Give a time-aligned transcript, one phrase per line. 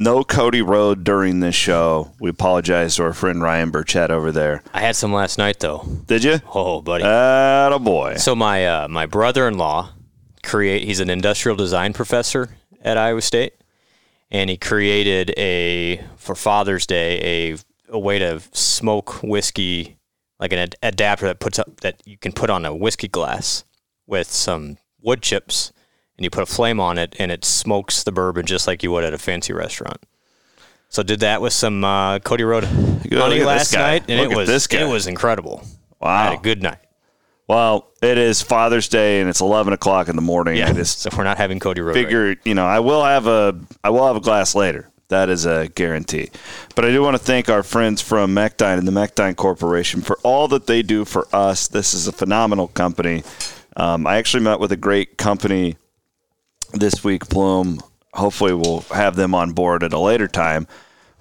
[0.00, 2.12] No Cody Road during this show.
[2.20, 4.62] We apologize to our friend Ryan Burchett over there.
[4.72, 5.84] I had some last night though.
[6.06, 6.38] Did you?
[6.54, 7.02] Oh, buddy.
[7.04, 8.14] a boy.
[8.14, 9.90] So my uh, my brother-in-law
[10.44, 13.54] create he's an industrial design professor at Iowa State
[14.30, 17.58] and he created a for Father's Day a
[17.90, 19.96] a way to smoke whiskey
[20.38, 23.64] like an ad- adapter that puts up that you can put on a whiskey glass
[24.06, 25.72] with some wood chips
[26.18, 28.90] and you put a flame on it and it smokes the bourbon just like you
[28.90, 30.04] would at a fancy restaurant.
[30.90, 34.48] So did that with some uh, Cody Road honey last night and Look it was
[34.48, 34.80] this guy.
[34.80, 35.62] it was incredible.
[36.00, 36.08] Wow.
[36.08, 36.78] I had a good night.
[37.46, 40.56] Well, it is Father's Day and it's 11 o'clock in the morning.
[40.56, 40.72] Yeah.
[40.72, 41.94] Just so we're not having Cody Road.
[41.94, 44.90] right figure, you know, I will have a I will have a glass later.
[45.08, 46.30] That is a guarantee.
[46.74, 50.18] But I do want to thank our friends from Mechdyne and the Mechdyne Corporation for
[50.22, 51.68] all that they do for us.
[51.68, 53.22] This is a phenomenal company.
[53.74, 55.76] Um, I actually met with a great company
[56.72, 57.80] this week, Plume.
[58.14, 60.66] Hopefully, we'll have them on board at a later time.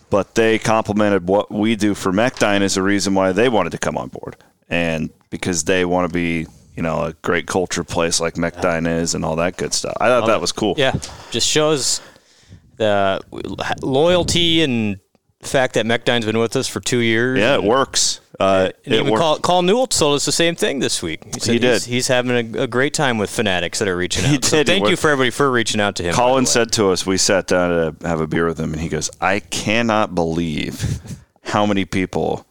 [0.10, 3.78] But they complimented what we do for Mechdyne as a reason why they wanted to
[3.78, 4.38] come on board.
[4.70, 9.16] And because they want to be, you know, a great culture place like Mechdyne is
[9.16, 9.98] and all that good stuff.
[10.00, 10.76] I thought that was cool.
[10.78, 10.94] Yeah,
[11.30, 12.02] just shows
[12.78, 13.20] the
[13.82, 15.00] loyalty and
[15.48, 17.40] fact that Mechdyne's been with us for two years.
[17.40, 18.20] Yeah, it works.
[18.40, 19.22] Uh, And it even works.
[19.22, 21.24] Call, Colin Newell told us the same thing this week.
[21.40, 21.74] said He did.
[21.74, 24.30] He's, he's having a, a great time with fanatics that are reaching out.
[24.32, 24.68] He So did.
[24.68, 26.14] He thank you for everybody for reaching out to him.
[26.14, 28.90] Colin said to us, we sat down to have a beer with him, and he
[28.90, 31.00] goes, I cannot believe
[31.44, 32.46] how many people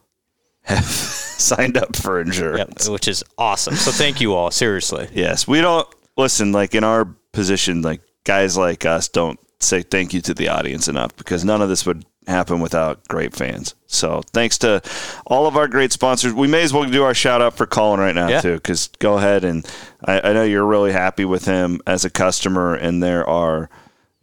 [0.63, 2.87] have signed up for insurance.
[2.87, 3.75] Yep, which is awesome.
[3.77, 4.51] So thank you all.
[4.51, 5.09] Seriously.
[5.13, 5.87] Yes, we don't
[6.17, 6.51] listen.
[6.51, 10.89] Like in our position, like guys like us don't say thank you to the audience
[10.89, 13.75] enough because none of this would happen without great fans.
[13.87, 14.83] So thanks to
[15.27, 16.33] all of our great sponsors.
[16.33, 18.41] We may as well do our shout out for Colin right now Yeah.
[18.41, 19.67] too, because go ahead and
[20.05, 23.69] I, I know you're really happy with him as a customer, and there are.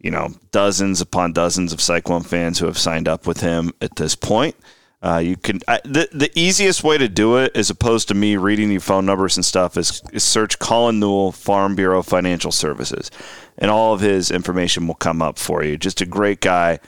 [0.00, 3.96] You know, dozens upon dozens of Cyclone fans who have signed up with him at
[3.96, 4.54] this point.
[5.04, 8.38] Uh, you can I, the the easiest way to do it, as opposed to me
[8.38, 13.10] reading you phone numbers and stuff, is, is search Colin Newell Farm Bureau Financial Services,
[13.58, 15.76] and all of his information will come up for you.
[15.76, 16.80] Just a great guy.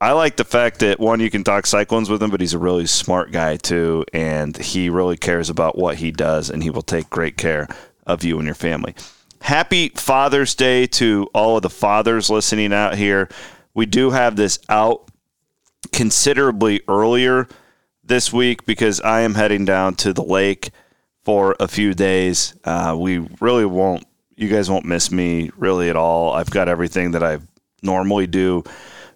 [0.00, 2.58] I like the fact that one, you can talk cyclones with him, but he's a
[2.58, 6.82] really smart guy too, and he really cares about what he does, and he will
[6.82, 7.66] take great care
[8.06, 8.94] of you and your family.
[9.40, 13.28] Happy Father's Day to all of the fathers listening out here.
[13.74, 15.10] We do have this out
[15.94, 17.48] considerably earlier
[18.02, 20.70] this week because I am heading down to the lake
[21.22, 22.54] for a few days.
[22.64, 24.04] Uh, we really won't,
[24.36, 26.32] you guys won't miss me really at all.
[26.32, 27.38] I've got everything that I
[27.80, 28.64] normally do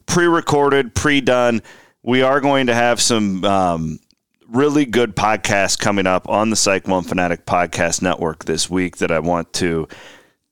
[0.06, 1.62] pre recorded, pre done.
[2.04, 3.98] We are going to have some um,
[4.48, 9.18] really good podcasts coming up on the Cyclone Fanatic Podcast Network this week that I
[9.18, 9.88] want to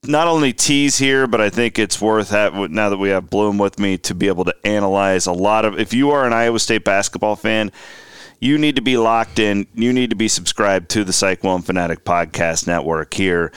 [0.04, 3.58] not only tease here, but I think it's worth have, now that we have Blum
[3.58, 5.78] with me to be able to analyze a lot of.
[5.78, 7.72] If you are an Iowa State basketball fan,
[8.38, 9.66] you need to be locked in.
[9.74, 13.52] You need to be subscribed to the Cyclone Fanatic Podcast Network here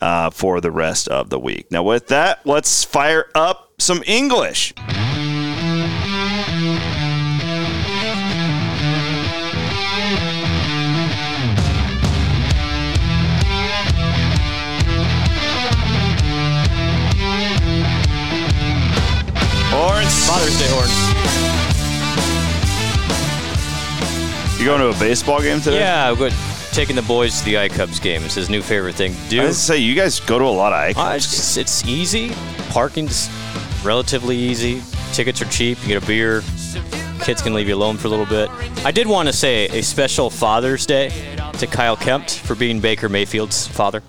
[0.00, 1.70] uh, for the rest of the week.
[1.70, 4.74] Now, with that, let's fire up some English.
[20.26, 20.92] Father's Day horns.
[24.60, 25.80] You going to a baseball game today?
[25.80, 26.32] Yeah, I'm good.
[26.70, 28.22] Taking the boys to the iCubs game.
[28.24, 29.42] It's his new favorite thing to I do.
[29.42, 31.24] was say you guys go to a lot of Uh, icons.
[31.26, 32.32] it's, it's easy.
[32.70, 33.28] Parking's
[33.84, 34.80] relatively easy.
[35.12, 35.78] Tickets are cheap.
[35.82, 36.42] You get a beer.
[37.22, 38.48] Kids can leave you alone for a little bit.
[38.84, 41.10] I did want to say a special Father's Day
[41.58, 44.02] to Kyle Kempt for being Baker Mayfield's father.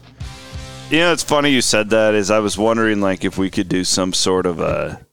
[0.90, 2.14] You know, it's funny you said that.
[2.14, 5.04] Is I was wondering like if we could do some sort of a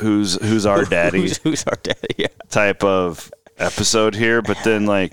[0.00, 2.14] who's who's our daddy Who's, who's our daddy?
[2.16, 2.28] Yeah.
[2.48, 5.12] type of episode here, but then like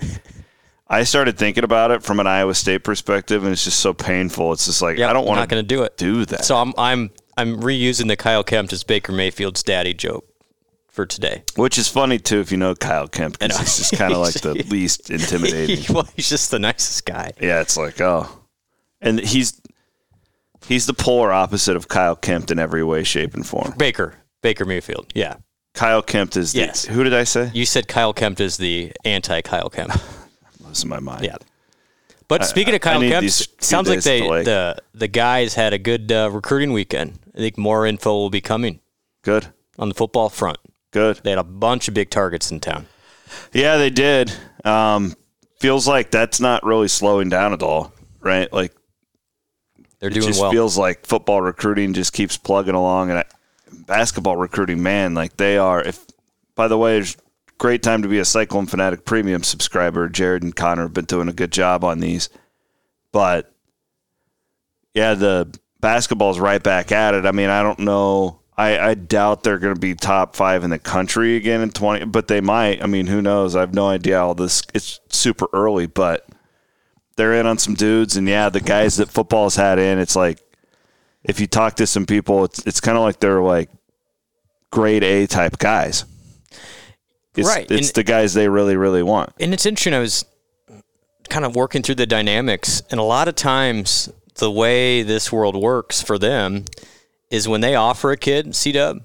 [0.88, 4.52] I started thinking about it from an Iowa State perspective, and it's just so painful.
[4.52, 5.96] It's just like Yep, I don't want to do it.
[5.96, 6.44] do that.
[6.44, 10.26] So I'm I'm I'm reusing the Kyle Kempt as Baker Mayfield's daddy joke
[10.88, 11.42] for today.
[11.56, 14.34] Which is funny too if you know Kyle Kempt, because he's just kind of like
[14.34, 15.92] the least intimidating.
[15.94, 17.32] well, he's just the nicest guy.
[17.40, 18.28] Yeah, it's like oh,
[19.00, 19.60] and he's
[20.68, 23.74] he's the polar opposite of Kyle Kempt in every way, shape, and form.
[23.76, 25.12] Baker Baker Mayfield.
[25.14, 25.36] Yeah.
[25.74, 26.84] Kyle Kempt is the, Yes.
[26.86, 27.50] who did I say?
[27.52, 29.96] You said Kyle Kempt is the anti Kyle Kempt.
[30.64, 31.24] Losing my mind.
[31.24, 31.36] Yeah.
[32.28, 33.30] But speaking of Kyle Kempt,
[33.62, 37.18] sounds like they the the the guys had a good uh, recruiting weekend.
[37.34, 38.80] I think more info will be coming
[39.22, 39.46] Good,
[39.78, 40.56] on the football front.
[40.90, 41.20] good.
[41.22, 42.86] They had a bunch of big targets in town.
[43.52, 44.32] Yeah, they did.
[44.64, 45.14] Um,
[45.60, 48.50] feels like that's not really slowing down at all, right?
[48.52, 48.72] Like
[50.00, 50.50] They're it doing just well.
[50.50, 53.24] feels like football recruiting just keeps plugging along, and I,
[53.86, 55.82] basketball recruiting, man, like they are.
[55.82, 56.04] If
[56.54, 57.02] by the way,
[57.58, 60.08] great time to be a Cyclone Fanatic Premium subscriber.
[60.08, 62.28] Jared and Connor have been doing a good job on these,
[63.12, 63.52] but
[64.94, 67.26] yeah, the basketball's right back at it.
[67.26, 68.40] I mean, I don't know.
[68.56, 72.06] I, I doubt they're going to be top five in the country again in 20,
[72.06, 72.82] but they might.
[72.82, 73.54] I mean, who knows?
[73.54, 74.62] I have no idea all this.
[74.72, 76.26] It's super early, but
[77.16, 78.16] they're in on some dudes.
[78.16, 80.40] And yeah, the guys that football's had in, it's like,
[81.24, 83.68] if you talk to some people, it's, it's kind of like they're like
[84.70, 86.04] grade A type guys.
[87.34, 89.30] It's, Right, It's and- the guys they really, really want.
[89.38, 89.92] and it's interesting.
[89.94, 90.24] I was
[91.28, 95.54] kind of working through the dynamics, and a lot of times the way this world
[95.56, 96.64] works for them
[97.30, 99.02] is when they offer a kid C Dub,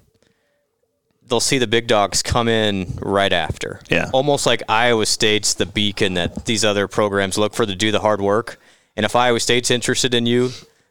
[1.26, 3.80] they'll see the big dogs come in right after.
[3.90, 4.10] Yeah.
[4.12, 8.00] almost like Iowa State's the beacon that these other programs look for to do the
[8.00, 8.58] hard work.
[8.96, 10.50] And if Iowa State's interested in you,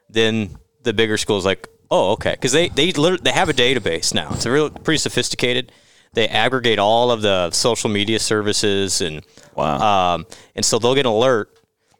[0.09, 4.29] then the bigger school's like, oh, okay, because they they they have a database now.
[4.31, 5.71] It's a real pretty sophisticated.
[6.13, 9.23] They aggregate all of the social media services and
[9.55, 10.15] Wow.
[10.15, 11.49] um, and so they'll get an alert,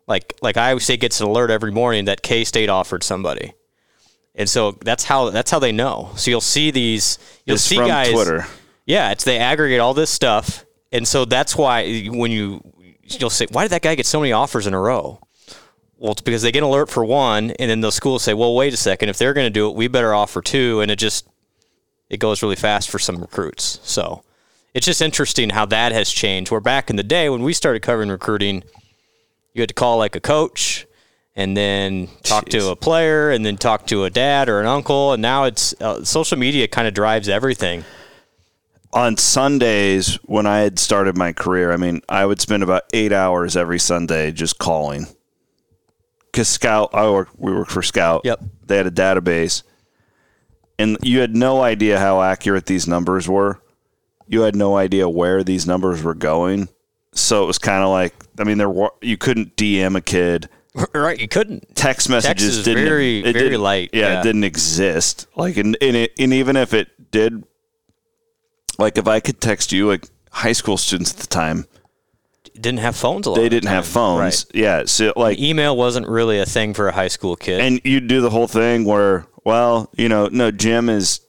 [0.07, 3.53] like like Iowa State gets an alert every morning that K State offered somebody,
[4.35, 6.11] and so that's how that's how they know.
[6.15, 8.11] So you'll see these, you'll it's see guys.
[8.11, 8.47] Twitter.
[8.85, 12.61] Yeah, it's they aggregate all this stuff, and so that's why when you
[13.03, 15.19] you'll say, why did that guy get so many offers in a row?
[16.01, 18.55] Well, it's because they get an alert for one, and then the schools say, well,
[18.55, 20.95] wait a second, if they're going to do it, we better offer two, and it
[20.97, 21.27] just
[22.09, 23.79] it goes really fast for some recruits.
[23.83, 24.23] So
[24.73, 26.49] it's just interesting how that has changed.
[26.49, 28.63] Where back in the day when we started covering recruiting,
[29.53, 30.87] you had to call like a coach
[31.35, 32.61] and then talk Jeez.
[32.61, 35.13] to a player and then talk to a dad or an uncle.
[35.13, 37.85] And now it's uh, social media kind of drives everything.
[38.93, 43.13] on Sundays when I had started my career, I mean, I would spend about eight
[43.13, 45.05] hours every Sunday just calling.
[46.31, 48.21] Because Scout, I work, we worked for Scout.
[48.23, 48.41] Yep.
[48.65, 49.63] They had a database,
[50.79, 53.61] and you had no idea how accurate these numbers were.
[54.27, 56.69] You had no idea where these numbers were going.
[57.13, 60.47] So it was kind of like, I mean, there were, you couldn't DM a kid.
[60.93, 61.19] right?
[61.19, 61.75] You couldn't.
[61.75, 64.19] Text messages is didn't very- it very didn't- light, Yeah, yeah.
[64.21, 65.27] it didn't exist.
[65.35, 67.43] Like, and, and, it, and even if it did,
[68.79, 71.65] like if I could text you, like high school students at the time,
[72.59, 73.35] Didn't have phones a lot.
[73.37, 74.45] they of the didn't have phones.
[74.53, 75.39] Yeah, so like, Right.
[75.39, 77.59] Email wasn't really a thing for a high school kid.
[77.61, 81.21] and you'd do the whole thing where, well, you know, no, Jim is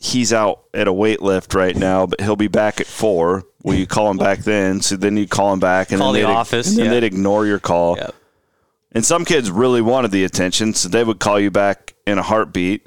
[0.00, 3.44] he's out at a weight lift right now, but he'll be back at four.
[3.64, 4.80] Will you call him back then?
[4.80, 6.92] So then you call him back, and Call then the they'd, office, and then yeah.
[6.92, 7.96] they'd ignore your call.
[7.96, 8.14] Yep.
[8.92, 12.22] And some kids really wanted the attention, so they would call you back in a
[12.22, 12.86] heartbeat.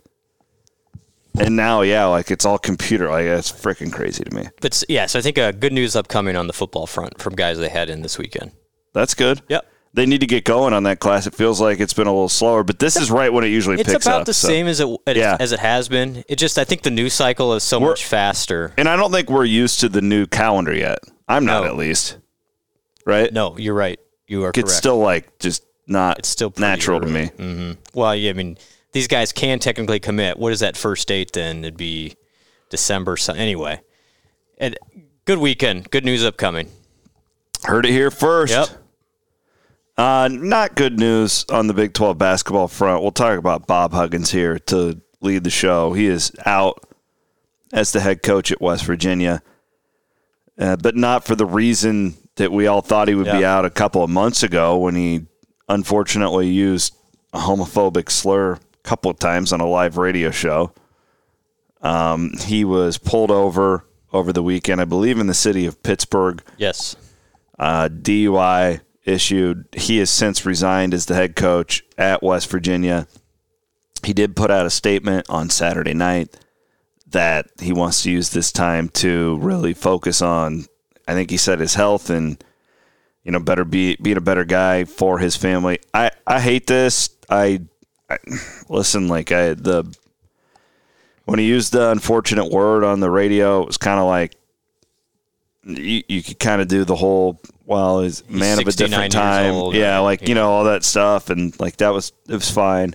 [1.39, 3.09] And now, yeah, like it's all computer.
[3.09, 4.47] Like that's freaking crazy to me.
[4.59, 7.57] But yeah, so I think uh, good news upcoming on the football front from guys
[7.57, 8.51] they had in this weekend.
[8.93, 9.41] That's good.
[9.47, 9.65] Yep.
[9.93, 11.27] They need to get going on that class.
[11.27, 13.79] It feels like it's been a little slower, but this is right when it usually
[13.79, 14.47] It's picks about the so.
[14.47, 15.35] same as it, Yeah.
[15.39, 16.23] as it has been.
[16.29, 18.73] It just I think the news cycle is so We're- much faster.
[18.77, 20.99] And I don't think we're used to the new calendar yet.
[21.27, 21.69] I'm not No.
[21.69, 22.17] at least.
[23.05, 23.31] right?
[23.33, 23.99] No, you're right.
[24.27, 24.69] You are it's correct.
[24.71, 27.31] still like just not It's still natural to early.
[27.37, 27.77] me.
[27.93, 28.57] well, yeah, I mean,
[28.91, 30.37] these guys can technically commit.
[30.37, 31.59] What is that first date then?
[31.63, 32.15] It'd be
[32.69, 33.17] December.
[33.17, 33.81] So anyway,
[34.57, 34.77] and
[35.25, 35.89] good weekend.
[35.91, 36.69] Good news upcoming.
[37.63, 38.53] Heard it here first.
[38.53, 38.69] Yep.
[39.97, 43.03] Uh, not good news on the Big 12 basketball front.
[43.03, 45.93] We'll talk about Bob Huggins here to lead the show.
[45.93, 46.83] He is out
[47.71, 49.43] as the head coach at West Virginia,
[50.57, 53.69] uh, but not for the reason that we all thought he would be out a
[53.69, 55.27] couple of months ago when he
[55.69, 56.95] unfortunately used
[57.33, 60.73] a homophobic slur a couple of times on a live radio show.
[61.81, 66.43] Um, he was pulled over over the weekend, I believe, in the city of Pittsburgh
[66.57, 66.95] Yes.
[67.57, 69.65] uh, DUI issued.
[69.73, 73.07] He has since resigned as the head coach at West Virginia.
[74.03, 76.37] He did put out a statement on Saturday night
[77.07, 80.65] that he wants to use this time to really focus on.
[81.07, 82.41] I think he said his health and
[83.23, 85.79] you know better be being a better guy for his family.
[85.93, 87.09] I I hate this.
[87.29, 87.61] I,
[88.11, 88.17] I
[88.69, 89.95] listen like I the
[91.25, 94.35] when he used the unfortunate word on the radio, it was kind of like
[95.63, 99.53] you, you could kind of do the whole well he's man of a different time.
[99.53, 102.93] old, yeah like you know all that stuff and like that was it was fine.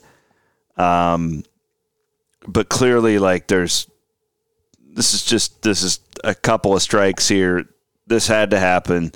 [0.77, 1.45] Um
[2.47, 3.89] but clearly like there's
[4.81, 7.69] this is just this is a couple of strikes here.
[8.07, 9.13] This had to happen.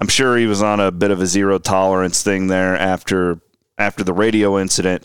[0.00, 3.40] I'm sure he was on a bit of a zero tolerance thing there after
[3.80, 5.04] after the radio incident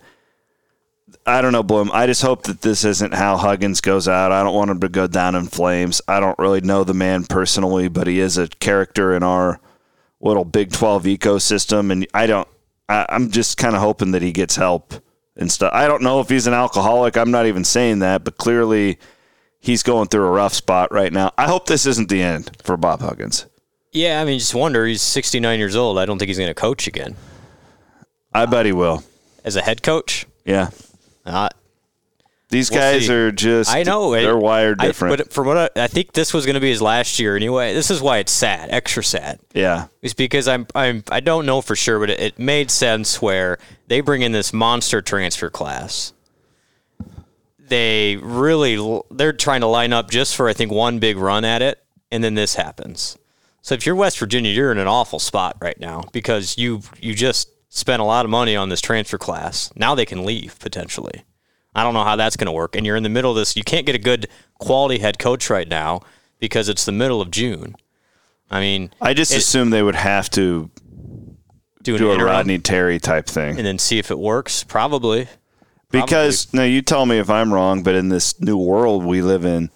[1.25, 1.91] I don't know, Blum.
[1.93, 4.31] I just hope that this isn't how Huggins goes out.
[4.31, 6.01] I don't want him to go down in flames.
[6.07, 9.59] I don't really know the man personally, but he is a character in our
[10.19, 11.91] little Big 12 ecosystem.
[11.91, 12.47] And I don't,
[12.89, 14.93] I, I'm just kind of hoping that he gets help
[15.35, 15.71] and stuff.
[15.73, 17.17] I don't know if he's an alcoholic.
[17.17, 18.99] I'm not even saying that, but clearly
[19.59, 21.31] he's going through a rough spot right now.
[21.37, 23.45] I hope this isn't the end for Bob Huggins.
[23.91, 24.85] Yeah, I mean, just wonder.
[24.85, 25.97] He's 69 years old.
[25.97, 27.15] I don't think he's going to coach again
[28.35, 29.03] I bet he will.
[29.43, 30.25] as a head coach.
[30.45, 30.69] Yeah.
[31.25, 31.49] Uh,
[32.49, 33.13] These We'll guys see.
[33.13, 35.17] are just, I know they're I- wired I- different.
[35.17, 37.73] but from what I, I think, this was going to be his last year anyway.
[37.73, 39.39] This is why it's sad, extra sad.
[39.53, 39.87] yeah.
[40.03, 43.57] It's because I'm I'm I don't know for sure, but it, it made sense where
[43.87, 46.13] they bring in this monster transfer class.
[47.67, 51.61] They really they're trying to line up just for I think one big run at
[51.63, 53.17] it, and then this happens.
[53.63, 57.15] So if you're West Virginia, you're in an awful spot right now because you you
[57.15, 59.71] just spent a lot of money on this transfer class.
[59.75, 61.23] Now they can leave potentially.
[61.73, 62.75] I don't know how that's going to work.
[62.75, 63.55] And you're in the middle of this.
[63.57, 64.27] You can't get a good
[64.59, 66.01] quality head coach right now
[66.39, 67.75] because it's the middle of June.
[68.49, 70.69] I mean, I just It- assume they would have to
[71.83, 73.57] do, do a Rodney Terry type thing.
[73.57, 74.63] and then see if it works.
[74.63, 75.27] Probably.
[75.91, 79.45] Because now you tell me if I'm wrong, but in this new world we live
[79.45, 79.69] in,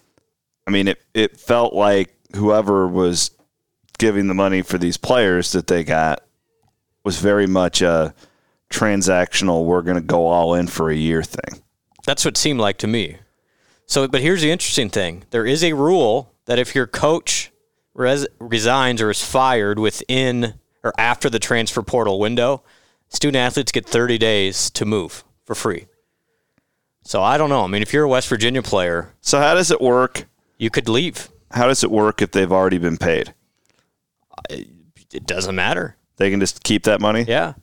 [0.67, 3.31] I mean, it it felt like whoever was
[3.97, 6.21] giving the money for these players that they got
[7.03, 8.13] was very much a
[8.69, 9.65] transactional.
[9.65, 11.61] We're going to go all in for a year thing.
[12.05, 13.17] That's what it seemed like to me.
[13.85, 17.51] So, but here's the interesting thing: there is a rule that if your coach
[17.93, 22.63] res- resigns or is fired within or after the transfer portal window,
[23.09, 25.87] student athletes get 30 days to move for free.
[27.03, 27.63] So I don't know.
[27.63, 30.25] I mean, if you're a West Virginia player, So how does it work?
[30.57, 31.29] you could leave.
[31.51, 33.33] How does it work if they've already been paid?
[34.49, 35.95] It doesn't matter.
[36.19, 37.25] They can just keep that money.
[37.27, 37.53] Yeah.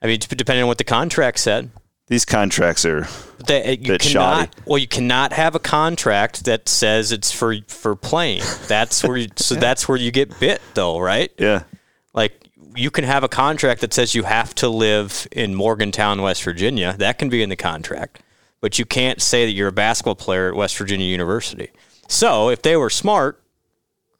[0.00, 1.70] I mean, depending on what the contract said.
[2.06, 3.06] These contracts are
[3.38, 4.36] But they, uh, you Bit cannot.
[4.48, 4.50] shoddy.
[4.66, 8.42] Well, you cannot have a contract that says it's for for playing.
[8.68, 11.32] That's where you, so that's where you get bit, though, right?
[11.38, 11.64] yeah.
[12.12, 16.42] Like you can have a contract that says you have to live in Morgantown, West
[16.44, 16.94] Virginia.
[16.98, 18.20] That can be in the contract,
[18.60, 21.70] but you can't say that you're a basketball player at West Virginia University.
[22.08, 23.40] So if they were smart,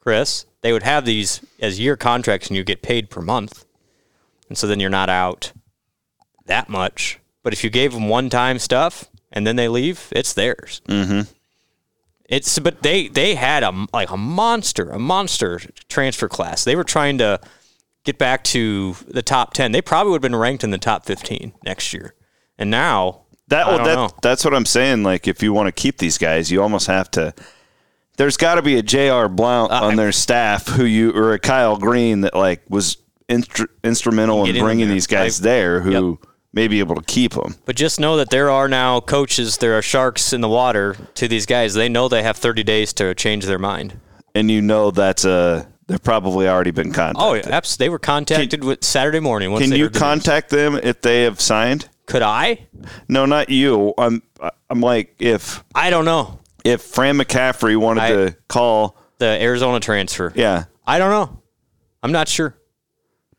[0.04, 3.64] Chris, they would have these as year contracts, and you get paid per month,
[4.48, 5.52] and so then you're not out
[6.46, 7.18] that much.
[7.42, 10.80] But if you gave them one-time stuff and then they leave, it's theirs.
[10.88, 11.22] Mm-hmm.
[12.26, 16.64] It's but they they had a like a monster a monster transfer class.
[16.64, 17.40] They were trying to
[18.04, 19.72] get back to the top ten.
[19.72, 22.14] They probably would have been ranked in the top fifteen next year.
[22.56, 24.08] And now That, well, that know.
[24.22, 25.02] that's what I'm saying.
[25.02, 27.34] Like, if you want to keep these guys, you almost have to.
[28.16, 29.28] There's got to be a J.R.
[29.28, 32.96] Blount Uh, on their staff who you or a Kyle Green that like was
[33.28, 36.18] instru- instrumental in Get in bringing these guys I- there who
[36.52, 37.56] may be able to keep them.
[37.64, 41.26] But just know that there are now coaches, there are sharks in the water to
[41.26, 41.74] these guys.
[41.74, 43.98] They know they have 30 days to change their mind.
[44.36, 47.22] And you know that's a they've probably already been contacted.
[47.22, 49.50] Oh, yeah, abs- they were contacted with Saturday morning.
[49.50, 51.88] Once Can you the contact them if they have signed?
[52.06, 52.66] Could I?
[53.08, 53.92] No, not you.
[53.98, 54.22] I'm
[54.70, 56.38] I'm like if I don't know.
[56.64, 60.32] If Fran McCaffery wanted I- to call, The Arizona transfer.
[60.34, 61.40] yeah, I don't know.
[62.02, 62.56] I'm not sure.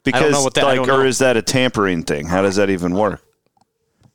[0.03, 2.27] Because know what that- like, or is that a tampering thing?
[2.27, 3.21] How does that even work?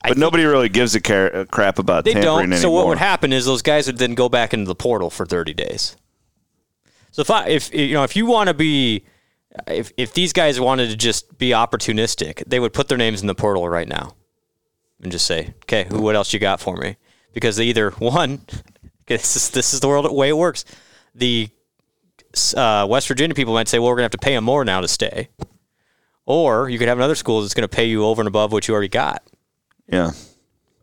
[0.03, 2.43] But nobody really gives a, car- a crap about they tampering don't.
[2.45, 2.59] anymore.
[2.59, 5.27] So what would happen is those guys would then go back into the portal for
[5.27, 5.95] 30 days.
[7.11, 9.05] So if I, if you know, if you want to be,
[9.67, 13.27] if if these guys wanted to just be opportunistic, they would put their names in
[13.27, 14.15] the portal right now,
[15.03, 16.97] and just say, okay, who, what else you got for me?
[17.35, 18.41] Because they either one,
[19.17, 20.65] this is this is the world way it works.
[21.15, 21.49] The
[22.57, 24.81] uh, West Virginia people might say, well, we're gonna have to pay them more now
[24.81, 25.29] to stay,
[26.27, 28.75] or you could have another school that's gonna pay you over and above what you
[28.75, 29.23] already got
[29.89, 30.11] Yeah.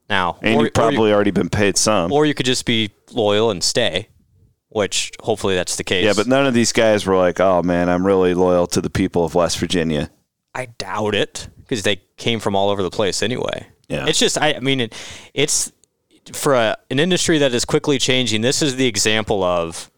[0.09, 2.11] now, And or, you've probably already been paid some.
[2.11, 4.09] or you could just be loyal and stay,
[4.69, 6.03] which hopefully that's the case.
[6.05, 8.89] yeah, but none of these guys were like, oh man, I'm really loyal to the
[8.89, 10.09] people of West Virginia.
[10.53, 13.67] I doubt it because they came from all over the place anyway.
[13.87, 14.05] Yeah.
[14.07, 14.95] It's just, I, I mean, it,
[15.33, 15.71] it's
[16.33, 18.41] for a, an industry that is quickly changing.
[18.41, 19.91] This is the example of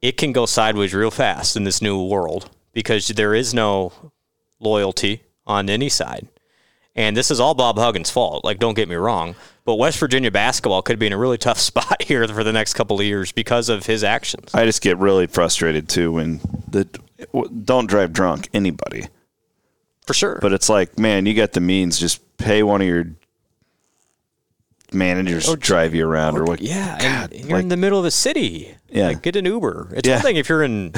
[0.00, 3.92] it can go sideways real fast in this new world because there is no
[4.60, 6.28] loyalty on any side.
[6.94, 8.44] And this is all Bob Huggins' fault.
[8.44, 11.58] Like, don't get me wrong, but West Virginia basketball could be in a really tough
[11.60, 14.54] spot here for the next couple of years because of his actions.
[14.54, 16.88] I just get really frustrated too when the
[17.64, 19.06] don't drive drunk anybody.
[20.06, 20.38] For sure.
[20.40, 21.98] But it's like, man, you got the means.
[21.98, 23.06] Just pay one of your
[24.92, 26.60] managers to drive you around, or, what?
[26.60, 28.74] Yeah, God, you're like- in the middle of a city.
[28.90, 29.08] Yeah.
[29.08, 29.92] like, get an Uber.
[29.96, 30.14] It's Yeah.
[30.16, 30.92] one thing if you're in.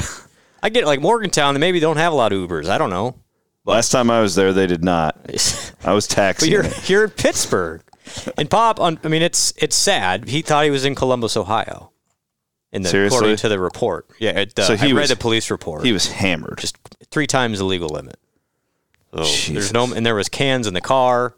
[0.63, 2.69] I get like Morgantown, they maybe don't have a lot of Ubers.
[2.69, 3.17] I don't know,
[3.67, 5.17] Last time I was there, they did not.
[5.85, 6.51] I was but taxiing.
[6.53, 6.89] you're it.
[6.89, 7.83] you're in Pittsburgh,
[8.39, 8.81] and Pop.
[8.81, 10.29] On, I mean, it's it's sad.
[10.29, 11.91] He thought he was in Columbus, Ohio.
[12.73, 13.17] In the Seriously?
[13.17, 14.31] according to the report, yeah.
[14.31, 15.85] It, uh, So he I read was- the police report.
[15.85, 16.59] He was hammered.
[16.59, 16.77] just
[17.11, 18.17] three times the legal limit.
[19.13, 21.35] So there's no, and there was cans in the car,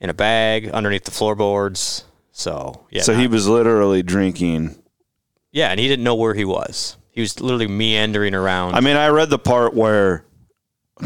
[0.00, 2.04] in a bag underneath the floorboards.
[2.32, 4.80] So yeah, so he was literally drinking.
[5.50, 6.96] yeah, and he didn't know where he was.
[7.10, 8.74] He was literally meandering around.
[8.76, 10.24] I mean, I read the part where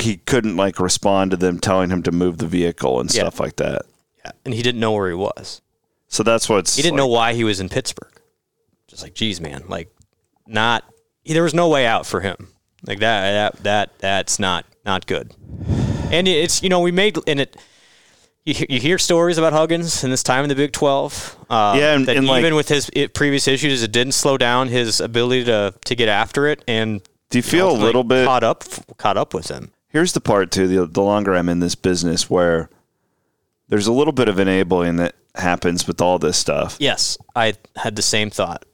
[0.01, 3.23] he couldn't like respond to them telling him to move the vehicle and Yeah.
[3.23, 3.83] stuff like that.
[4.25, 5.63] Yeah, and he didn't know where he was.
[6.09, 8.13] So that's what's He didn't like- know why he was in Pittsburgh.
[8.89, 9.91] Just like, geez, man, like,
[10.47, 10.85] not.
[11.25, 12.49] There was no way out for him.
[12.87, 15.33] Like that, that, that, that's not not good.
[16.11, 17.57] And it's you know we made and it.
[18.45, 21.37] You, you hear stories about Huggins and this time in the Big Twelve.
[21.49, 24.69] Uh, Yeah, and- that and, like- even with his previous issues, it didn't slow down
[24.69, 26.65] his ability to to get after it.
[26.67, 28.27] And Do you feel a little bit?
[28.27, 28.65] caught up
[28.99, 29.71] caught up with him?
[29.89, 30.67] Here's the part too.
[30.67, 32.69] The, the longer I'm in this business, where
[33.69, 36.77] there's a little bit of enabling that happens with all this stuff.
[36.81, 38.65] Yes, I had the same thought.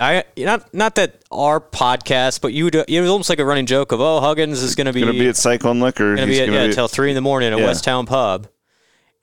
[0.00, 3.66] I not not that our podcast, but you would, it was almost like a running
[3.66, 6.16] joke of oh Huggins is going to be Going to be at Cyclone Liquor.
[6.16, 7.66] going to be at, yeah, until three in the morning at Yeah.
[7.66, 8.48] West Town Pub,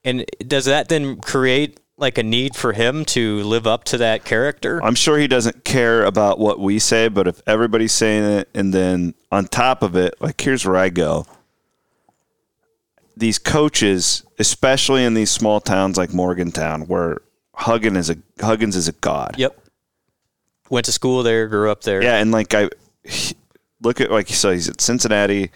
[0.04, 4.24] and does that then create like a need for him to live up to that
[4.24, 4.82] character?
[4.82, 8.72] I'm sure he doesn't care about what we say, but if everybody's saying it, and
[8.72, 11.26] then on top of it, like here's where I go.
[13.16, 17.18] These coaches, especially in these small towns like Morgantown, where
[17.54, 19.34] Huggins is a Huggins is a god.
[19.36, 19.58] Yep.
[20.70, 22.02] Went to school there, grew up there.
[22.02, 22.70] Yeah, and like I
[23.04, 23.36] he-
[23.82, 25.50] look at like so he's at Cincinnati,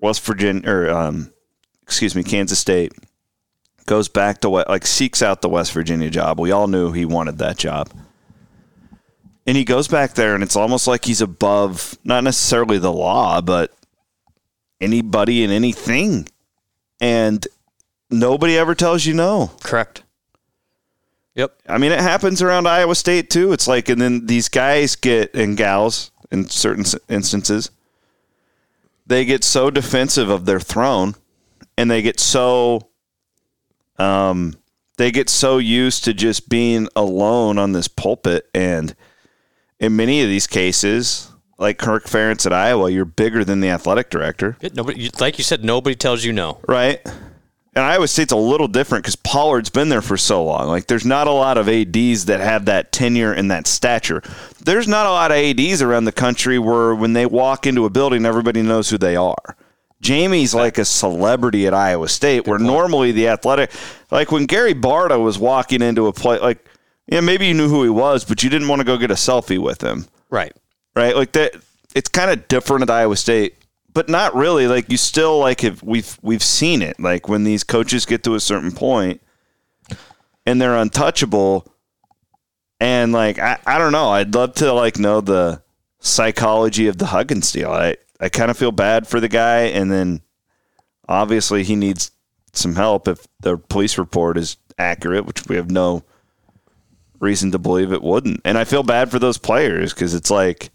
[0.00, 1.32] West Virginia, or um,
[1.82, 2.92] excuse me, Kansas State.
[3.86, 6.40] Goes back to what like seeks out the West Virginia job.
[6.40, 7.90] We all knew he wanted that job.
[9.46, 13.42] And he goes back there, and it's almost like he's above not necessarily the law,
[13.42, 13.74] but
[14.80, 16.28] anybody and anything.
[16.98, 17.46] And
[18.10, 19.50] nobody ever tells you no.
[19.62, 20.02] Correct.
[21.34, 21.54] Yep.
[21.68, 23.52] I mean, it happens around Iowa State too.
[23.52, 27.70] It's like, and then these guys get and gals in certain instances,
[29.06, 31.16] they get so defensive of their throne,
[31.76, 32.88] and they get so,
[33.98, 34.54] um,
[34.96, 38.94] they get so used to just being alone on this pulpit, and
[39.80, 44.10] in many of these cases, like Kirk Ferentz at Iowa, you're bigger than the athletic
[44.10, 44.56] director.
[44.74, 46.60] Nobody, like you said, nobody tells you no.
[46.66, 47.00] Right.
[47.76, 50.68] And Iowa State's a little different because Pollard's been there for so long.
[50.68, 54.22] Like, there's not a lot of ADs that have that tenure and that stature.
[54.62, 57.90] There's not a lot of ADs around the country where when they walk into a
[57.90, 59.56] building, everybody knows who they are.
[60.04, 63.72] Jamie's like a celebrity at Iowa State, where normally the athletic,
[64.10, 66.64] like when Gary Barta was walking into a play, like,
[67.06, 69.14] yeah, maybe you knew who he was, but you didn't want to go get a
[69.14, 70.52] selfie with him Right.
[70.94, 71.16] right?
[71.16, 71.54] Like that.
[71.94, 73.54] It's kind of different at Iowa State,
[73.92, 74.66] but not really.
[74.66, 76.98] Like you still like have we've we've seen it.
[77.00, 79.22] Like when these coaches get to a certain point
[80.44, 81.66] and they're untouchable,
[82.80, 84.08] and like I, I don't know.
[84.10, 85.62] I'd love to like know the
[86.00, 87.70] psychology of the Huggins deal.
[87.70, 90.22] I I kind of feel bad for the guy, and then
[91.08, 92.10] obviously he needs
[92.54, 96.02] some help if the police report is accurate, which we have no
[97.20, 98.40] reason to believe it wouldn't.
[98.44, 100.70] And I feel bad for those players because it's like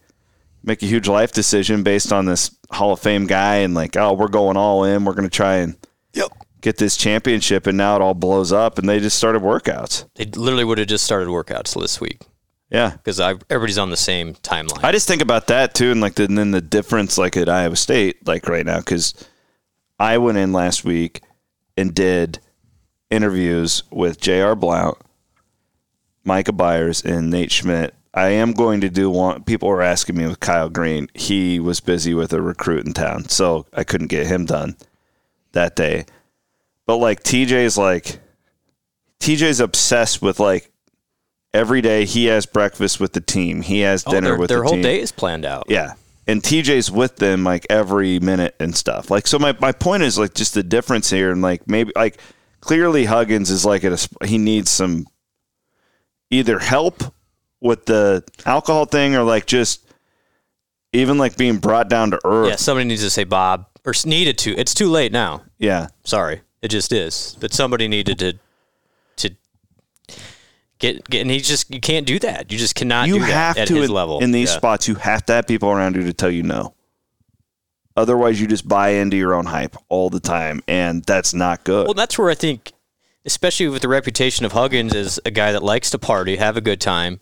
[0.64, 4.14] make a huge life decision based on this Hall of Fame guy and like, oh,
[4.14, 5.06] we're going all in.
[5.06, 5.76] We're going to try and
[6.14, 6.32] Yep.
[6.62, 7.66] get this championship.
[7.66, 10.06] And now it all blows up and they just started workouts.
[10.16, 12.22] They literally would have just started workouts this week
[12.70, 12.92] Yeah.
[12.92, 14.84] because everybody's on the same timeline.
[14.84, 17.50] I just think about that too, and like the, and then the difference, like at
[17.50, 19.14] Iowa State, like right now, because
[20.00, 21.22] I went in last week
[21.76, 22.40] and did
[23.10, 24.56] interviews with J.R.
[24.56, 24.98] Blount,
[26.24, 27.96] Micah Byers, and Nate Schmidt.
[28.14, 29.44] I am going to do one.
[29.44, 31.10] People were asking me with Kyle Green.
[31.14, 34.78] He was busy with a recruit in town, so I couldn't get him done
[35.52, 36.06] that day.
[36.86, 38.20] But like TJ's like
[39.20, 40.72] TJ's obsessed with like
[41.54, 43.62] every day he has breakfast with the team.
[43.62, 44.82] He has Oh, dinner their, with their the whole team.
[44.84, 45.66] day is planned out.
[45.68, 45.94] Yeah.
[46.28, 49.10] And TJ's with them like every minute and stuff.
[49.10, 51.32] Like, so my, my point is like just the difference here.
[51.32, 52.20] And like maybe like
[52.62, 55.08] clearly Huggins is like at a, he needs some
[56.30, 57.02] either help
[57.62, 59.86] with the alcohol thing or like just
[60.94, 62.50] even like being brought down to earth.
[62.50, 64.56] Yeah, somebody needs to say Bob or needed to.
[64.56, 65.44] It's too late now.
[65.58, 65.88] Yeah.
[66.04, 67.38] Sorry, it just is.
[67.40, 68.40] But somebody needed to
[70.80, 72.52] get get, and he just you can't do that.
[72.52, 74.58] You just cannot You do that have at to, his in, level in these Yeah.
[74.58, 76.74] spots, you have to have people around you to tell you no.
[77.96, 80.62] Otherwise, you just buy into your own hype all the time.
[80.68, 81.86] And that's not good.
[81.86, 82.72] Well, that's where I think,
[83.26, 86.62] especially with the reputation of Huggins as a guy that likes to party, have a
[86.62, 87.20] good time.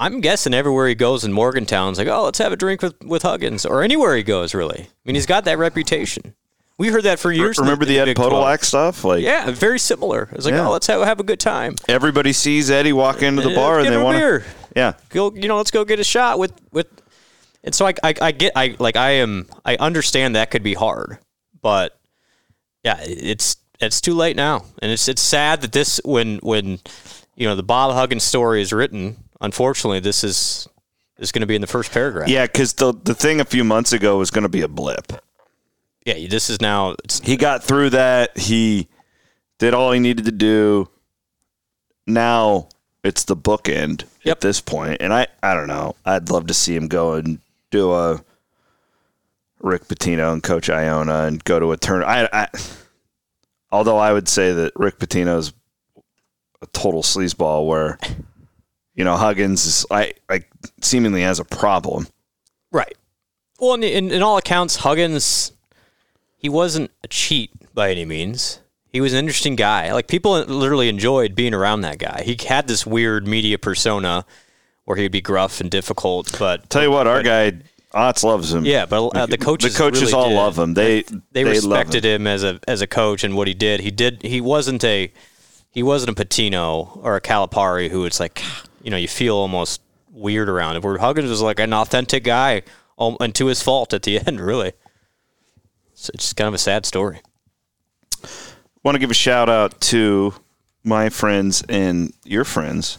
[0.00, 3.22] I'm guessing everywhere he goes in Morgantown's like, oh, let's have a drink with, with
[3.22, 4.82] Huggins, or anywhere he goes, really.
[4.82, 6.34] I mean, he's got that reputation.
[6.78, 7.58] We heard that for years.
[7.58, 8.32] Remember in the Ed Big 12.
[8.32, 9.04] Podolak stuff?
[9.04, 10.28] Like, Yeah, very similar.
[10.32, 10.68] It's like, oh, Yeah.
[10.68, 11.74] oh, let's have, have a good time.
[11.88, 14.42] everybody sees Eddie walk into the bar and they want to.
[14.76, 14.92] Yeah.
[15.08, 16.86] Go, you know, let's go get a shot with with.
[17.64, 20.74] And so I, I, I get, I like, I am, I understand that could be
[20.74, 21.18] hard,
[21.60, 21.98] but
[22.84, 26.78] yeah, it's it's too late now, and it's it's sad that this when when
[27.34, 29.16] you know the Bob Huggins story is written.
[29.40, 30.68] Unfortunately, this is
[31.18, 32.28] is going to be in the first paragraph.
[32.28, 35.12] Yeah, because the the thing a few months ago was going to be a blip.
[36.16, 36.28] Yeah.
[36.28, 36.96] This is now.
[37.22, 38.36] He got through that.
[38.38, 38.88] He
[39.58, 40.88] did all he needed to do.
[42.06, 42.68] Now
[43.04, 45.94] it's the bookend at this point, and I I don't know.
[46.04, 47.38] I'd love to see him go and
[47.70, 48.22] do a
[49.60, 52.02] Rick Pitino and Coach Iona and go to a turn.
[52.02, 52.48] I, I
[53.70, 55.52] although I would say that Rick Pitino's
[56.62, 57.98] a total sleazeball where.
[58.94, 60.50] You know, Huggins is I like
[60.82, 62.08] seemingly has a problem.
[62.72, 62.96] right.
[63.60, 65.52] Well, in, in, in all accounts, Huggins,
[66.38, 68.60] he wasn't a cheat by any means.
[68.92, 69.92] He was an interesting guy.
[69.92, 72.22] Like people literally enjoyed being around that guy.
[72.24, 74.24] He had this weird media persona
[74.84, 77.52] where he'd be gruff and difficult, but Tell you what, our guy
[77.92, 78.64] Otts loves him.
[78.64, 80.34] yeah, but uh, the coaches the coaches really all did.
[80.36, 80.74] love him.
[80.74, 82.22] They they, love respected him.
[82.22, 82.26] him.
[82.26, 83.80] as a as a coach and what he did.
[83.80, 84.22] He did.
[84.22, 85.12] He wasn't a
[85.70, 88.42] he wasn't a Pitino or a Calipari who it's like
[88.82, 90.82] you know you feel almost weird around it.
[90.82, 92.62] Where Huggins was like an authentic guy,
[92.98, 94.72] um, and to his fault at the end, really.
[96.00, 97.20] So it's just kind of a sad story.
[98.84, 100.32] Want to give a shout out to
[100.84, 102.98] my friends and your friends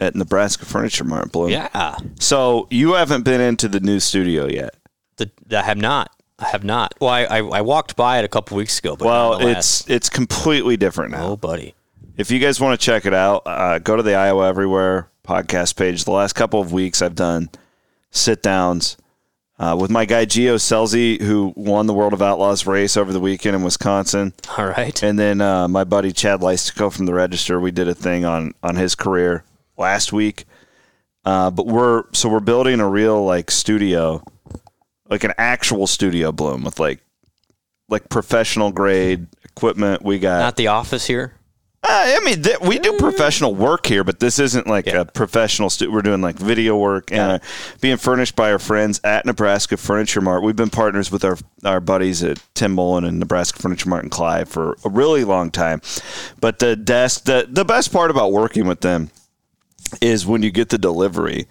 [0.00, 1.50] at Nebraska Furniture Mart, Blum.
[1.50, 4.74] Yeah, So you haven't been into the new studio yet.
[5.16, 6.10] the, I have not.
[6.40, 6.94] I have not.
[7.00, 10.08] Well, I, I, I walked by it a couple weeks ago, but Well, it's it's
[10.08, 11.28] completely different now.
[11.28, 11.74] oh, buddy.
[12.16, 15.76] If you guys want to check it out, uh, go to the Iowa Everywhere podcast
[15.76, 16.04] page.
[16.04, 17.48] The last couple of weeks, I've done
[18.10, 18.96] sit downs
[19.60, 23.20] uh, with my guy Gio Scelzi, who won the World of Outlaws race over the
[23.20, 24.32] weekend in Wisconsin.
[24.56, 25.00] All right.
[25.02, 28.54] And then uh, my buddy Chad Leistikow from the Register, we did a thing on
[28.62, 29.44] on his career
[29.76, 30.46] last week.
[31.26, 34.24] Uh, but we're so we're building a real like studio,
[35.10, 37.00] like an actual studio Blum with like
[37.90, 40.02] like professional grade equipment.
[40.02, 40.38] We got.
[40.38, 41.34] Not the office here.
[41.82, 45.00] Uh, I mean, th- we do professional work here, but this isn't like Yeah.
[45.00, 45.70] a professional.
[45.70, 47.38] Stu- we're doing like video work and uh,
[47.80, 50.42] being furnished by our friends at Nebraska Furniture Mart.
[50.42, 54.10] We've been partners with our our buddies at Tim Mullen and Nebraska Furniture Mart and
[54.10, 55.80] Clive for a really long time.
[56.38, 59.10] But the desk, the the best part about working with them
[60.02, 61.46] is when you get the delivery.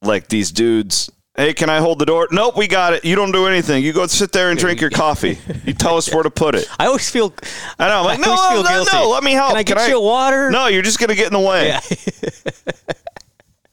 [0.00, 1.10] Like these dudes.
[1.34, 2.28] Hey, can I hold the door?
[2.30, 3.06] Nope, we got it.
[3.06, 3.82] You don't do anything.
[3.82, 5.38] You go sit there and drink your coffee.
[5.64, 6.68] You tell us where to put it.
[6.78, 7.32] I always feel.
[7.78, 8.00] I know.
[8.00, 9.10] I'm like, I no, always feel no, no.
[9.10, 9.48] Let me help.
[9.48, 10.50] Can I get you a water?
[10.50, 11.68] No, you're just gonna get in the way.
[11.68, 11.80] Yeah.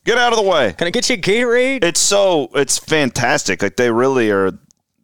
[0.06, 0.74] Get out of the way.
[0.74, 1.84] Can I get you a Gatorade?
[1.84, 3.62] It's so it's fantastic.
[3.62, 4.58] Like they really are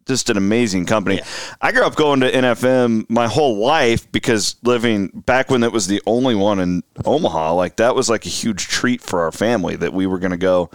[0.06, 1.20] just an amazing company.
[1.60, 5.86] I grew up going to NFM my whole life because living back when it was
[5.86, 9.76] the only one in Omaha, like that was like a huge treat for our family
[9.76, 10.70] that we were going to go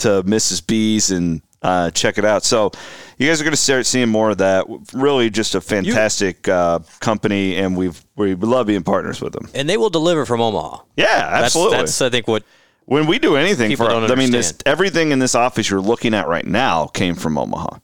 [0.00, 0.66] to Mrs.
[0.66, 2.42] B's and uh, check it out.
[2.44, 2.70] So
[3.18, 4.64] you guys are going to start seeing more of that.
[4.92, 9.48] Really, just a fantastic uh, company, and we've we love being partners with them.
[9.54, 10.82] and they will deliver from Omaha.
[10.96, 11.76] Yeah, absolutely.
[11.78, 12.44] That's I think what
[12.86, 16.28] When we do anything for, I mean, this everything in this office you're looking at
[16.28, 17.78] right now came from Omaha.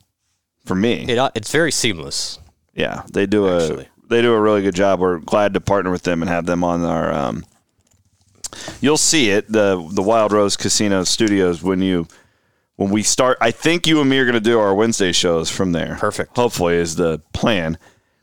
[0.65, 2.39] For me, It, uh, it's very seamless.
[2.75, 3.89] yeah, they do a Actually.
[4.09, 4.99] they do a really good job.
[5.01, 7.13] We're glad to partner with them and have them on our.
[7.13, 7.45] Um,
[8.81, 12.07] you'll see it the the Wild Rose Casino Studios when you
[12.77, 13.39] when we start.
[13.41, 15.97] I think you and me are going to do our Wednesday shows from there.
[15.99, 16.37] Perfect.
[16.37, 17.79] Hopefully, is the plan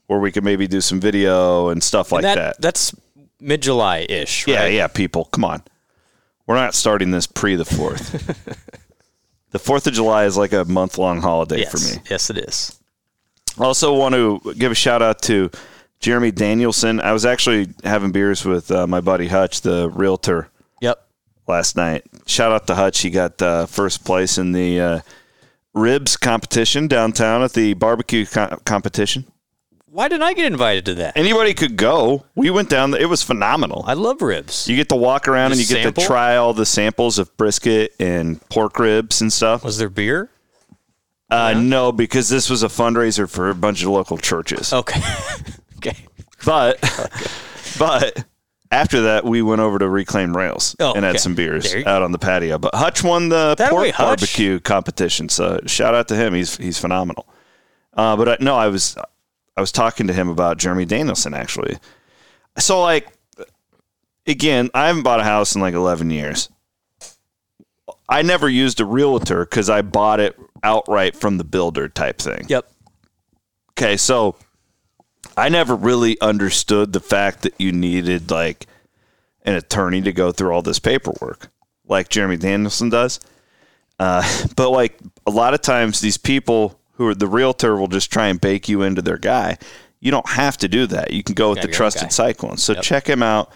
[0.08, 2.62] where we can maybe do some video and stuff like And that.
[2.62, 2.94] That's
[3.40, 4.46] mid July ish.
[4.48, 5.64] Yeah, yeah, people, come on.
[6.46, 8.12] We're not starting this pre the 4th.
[9.52, 11.72] the 4th of July is like a month long holiday Yes.
[11.72, 12.04] for me.
[12.10, 12.78] Yes, it is.
[13.58, 15.50] Also, want to give a shout out to
[16.04, 17.00] Jeremy Danilson.
[17.00, 20.50] I was actually having beers with uh, my buddy Hutch, the realtor,
[20.82, 21.02] Yep.
[21.48, 22.04] last night.
[22.28, 23.00] Shout out to Hutch.
[23.00, 25.00] He got uh, first place in the uh,
[25.74, 29.26] ribs competition downtown at the barbecue co- competition.
[29.86, 31.16] Why didn't I get invited to that?
[31.16, 32.26] Anybody could go.
[32.36, 32.92] We went down.
[32.92, 33.02] there.
[33.02, 33.86] It was phenomenal.
[33.88, 34.68] I love ribs.
[34.68, 37.36] You get to walk around and you Just get to try all the samples of
[37.38, 39.64] brisket and pork ribs and stuff.
[39.64, 40.30] Was there beer?
[41.30, 44.74] Uh, No, because this was a fundraiser for a bunch of local churches.
[44.74, 45.00] Okay.
[45.86, 45.98] okay.
[46.46, 46.78] But,
[47.80, 48.26] but
[48.70, 51.20] after that, we went over to Reclaimed Rails Oh, and had okay.
[51.20, 52.58] some beers out on the patio.
[52.58, 56.34] But Hutch won the That pork barbecue competition, so shout out to him.
[56.34, 57.30] He's he's phenomenal.
[57.94, 58.98] Uh, but I, no, I was
[59.56, 61.78] I was talking to him about Jeremy Danilson actually.
[62.58, 63.08] So like,
[64.28, 66.50] again, I haven't bought a house in like eleven years.
[68.10, 72.48] I never used a realtor because I bought it outright from the builder type thing.
[72.50, 72.70] Yep.
[73.72, 74.36] Okay, so
[75.36, 78.68] I never really understood the fact that you needed like
[79.44, 81.50] an attorney to go through all this paperwork,
[81.88, 83.20] like Jeremy Danilson does.
[84.00, 84.24] Uh,
[84.56, 88.28] but like a lot of times, these people who are the realtor will just try
[88.28, 89.58] and bake you into their guy.
[90.00, 91.12] You don't have to do that.
[91.12, 92.58] You can go with the trusted cyclone.
[92.58, 93.52] So check him out.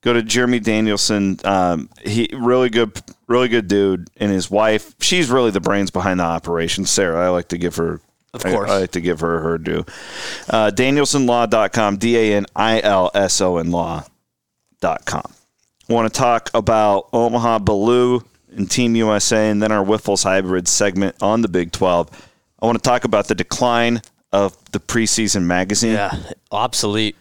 [0.00, 1.44] Go to Jeremy Danilson.
[1.44, 4.94] Um, he really good, really good dude, and his wife.
[5.00, 6.86] She's really the brains behind the operation.
[6.86, 8.00] Sarah, I like to give her.
[8.34, 8.70] Of course.
[8.70, 9.84] I, like to give her her due.
[10.48, 15.32] Uh, DanilsonLaw.com, D A N I L S O N Law.com.
[15.88, 18.22] Want to talk about Omaha Biliew
[18.54, 22.10] and Team USA, and then our Wiffles Hybrid segment on the Big 12.
[22.60, 25.92] I want to talk about the decline of the preseason magazine.
[25.94, 26.12] Yeah.
[26.50, 27.16] Obsolete.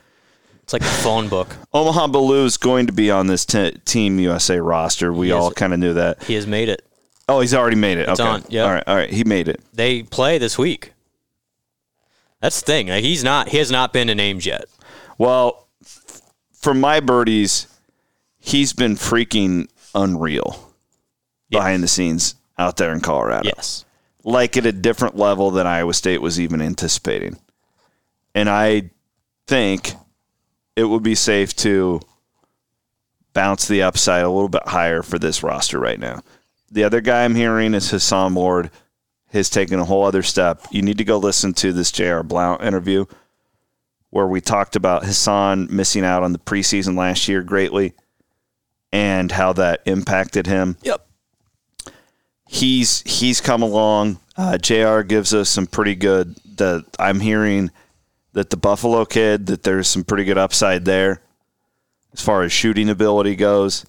[0.63, 1.56] It's like a phone book.
[1.74, 5.13] Omaha Biliew is going to be on this t- Team USA roster.
[5.13, 6.24] We He is- all kind of knew that.
[6.24, 6.84] He has made it.
[7.30, 8.10] Oh, he's already made it.
[8.10, 8.30] It's okay.
[8.30, 8.65] on, yep.
[8.65, 8.84] All right.
[8.88, 9.10] All right.
[9.10, 9.62] He made it.
[9.74, 10.91] They play this week.
[12.41, 12.88] That's the thing.
[12.88, 13.50] Like, he's not.
[13.50, 14.65] He has not been named yet.
[15.17, 15.67] Well,
[16.54, 17.67] for my birdies,
[18.39, 20.73] he's been freaking unreal
[21.50, 23.50] behind the scenes out there in Colorado.
[23.56, 23.86] Yes.
[24.23, 27.38] Like at a different level than Iowa State was even anticipating.
[28.36, 28.91] And I
[29.47, 29.93] think
[30.76, 32.02] it would be safe to
[33.34, 36.21] bounce the upside a little bit higher for this roster right now.
[36.71, 38.69] The other guy I'm hearing is Hason Ward
[39.38, 40.65] has taken a whole other step.
[40.71, 42.23] You need to go listen to this J.R.
[42.23, 43.06] Blount interview
[44.10, 47.93] where we talked about Hason missing out on the preseason last year greatly
[48.91, 50.78] and how that impacted him.
[50.82, 51.06] Yep.
[52.47, 54.19] He's he's come along.
[54.38, 55.04] Uh, J.R.
[55.04, 56.36] gives us some pretty good.
[56.56, 57.71] The I'm hearing
[58.34, 61.21] that the Buffalo kid that there's some pretty good upside there
[62.13, 63.86] as far as shooting ability goes.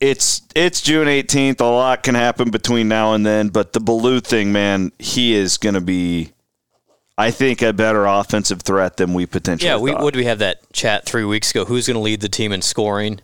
[0.00, 1.60] It's it's June 18th.
[1.60, 5.56] A lot can happen between now and then, but the Biliew thing, man, he is
[5.56, 6.32] going to be,
[7.16, 9.68] I think, a better offensive threat than we potentially.
[9.68, 9.78] Yeah.
[9.78, 10.02] We thought.
[10.02, 11.64] would we have that chat three weeks ago?
[11.64, 13.20] Who's going to lead the team in scoring?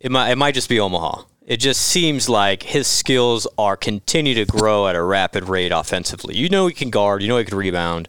[0.00, 0.30] It might.
[0.30, 1.22] It might just be Omaha.
[1.46, 6.36] It just seems like his skills are continue to grow at a rapid rate offensively.
[6.36, 7.22] You know he can guard.
[7.22, 8.08] You know he can rebound.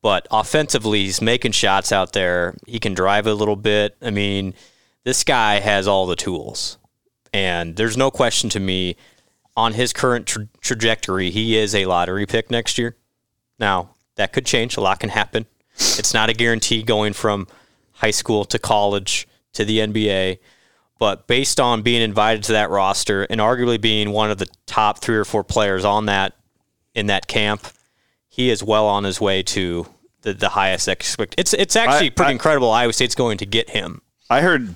[0.00, 2.54] But offensively, he's making shots out there.
[2.66, 3.96] He can drive a little bit.
[4.00, 4.54] I mean,
[5.04, 6.78] this guy has all the tools.
[7.32, 8.96] And there's no question to me
[9.56, 12.96] on his current tra- trajectory, he is a lottery pick next year.
[13.58, 14.76] Now, that could change.
[14.76, 15.46] A lot can happen.
[15.74, 17.46] It's not a guarantee going from
[17.92, 20.38] high school to college to the NBA.
[20.98, 24.98] But based on being invited to that roster and arguably being one of the top
[25.00, 26.34] three or four players on that
[26.94, 27.66] in that camp,
[28.28, 29.86] he is well on his way to
[30.22, 31.34] the, the highest expect.
[31.38, 32.70] It's it's actually I- pretty I- incredible.
[32.70, 34.02] Iowa State's going to get him.
[34.30, 34.74] I heard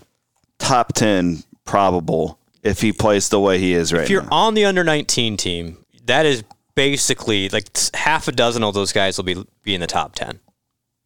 [0.62, 4.04] top 10 probable if he plays the way he is right now.
[4.04, 4.28] if you're now.
[4.30, 6.44] on the under 19 team, that is
[6.74, 10.40] basically like half a dozen of those guys will be be in the top 10.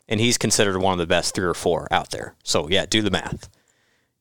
[0.09, 2.35] And he's considered one of the best three or four out there.
[2.45, 3.49] So yeah, do the math.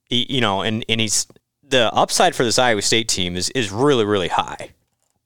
[0.06, 1.28] He- you know, and and he's
[1.68, 4.72] the upside for this Iowa State team is is really really high.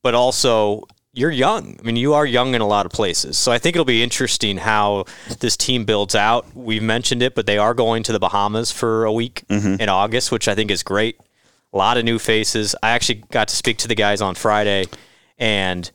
[0.02, 0.84] But also
[1.20, 1.78] you're young.
[1.80, 3.38] I mean, you are young in a lot of places.
[3.38, 5.06] So I think it'll be interesting how
[5.40, 6.48] this team builds out.
[6.56, 9.44] We've mentioned it, but they are going to the Bahamas for a week
[9.80, 11.20] in August, which I think is great.
[11.74, 12.76] A lot of new faces.
[12.82, 14.86] I actually got to speak to the guys on Friday,
[15.38, 15.92] and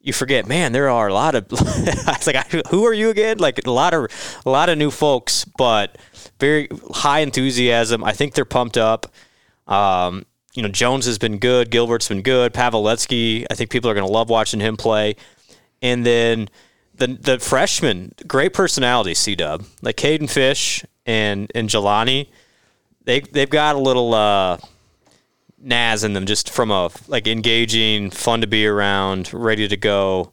[0.00, 1.46] you forget, man, there are a lot of.
[1.52, 3.38] I was like, who are you again?
[3.38, 4.06] Like a lot of
[4.46, 5.98] a lot of new folks, but
[6.40, 8.02] very high enthusiasm.
[8.04, 9.06] I think they're pumped up.
[9.66, 11.70] Um, you know, Jones has been good.
[11.70, 12.52] Gilbert's been good.
[12.52, 15.16] Paveletzke, I think people are going to love watching him play.
[15.80, 16.48] And then
[16.94, 22.28] the the freshman, great personality, C Dub, like Caden Fish and and Jelani.
[23.04, 24.58] They they've got a little uh,
[25.58, 30.32] Naz in them, just from a like engaging, fun to be around, ready to go.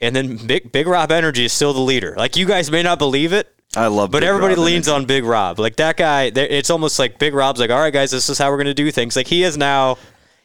[0.00, 2.14] And then Big Big Rob Energy is still the leader.
[2.16, 5.04] Like you guys may not believe it, I love, but Big everybody Rob leans on
[5.04, 5.58] Big Rob.
[5.58, 8.50] Like that guy, it's almost like Big Rob's like, all right, guys, this is how
[8.50, 9.14] we're going to do things.
[9.14, 9.98] Like he is now,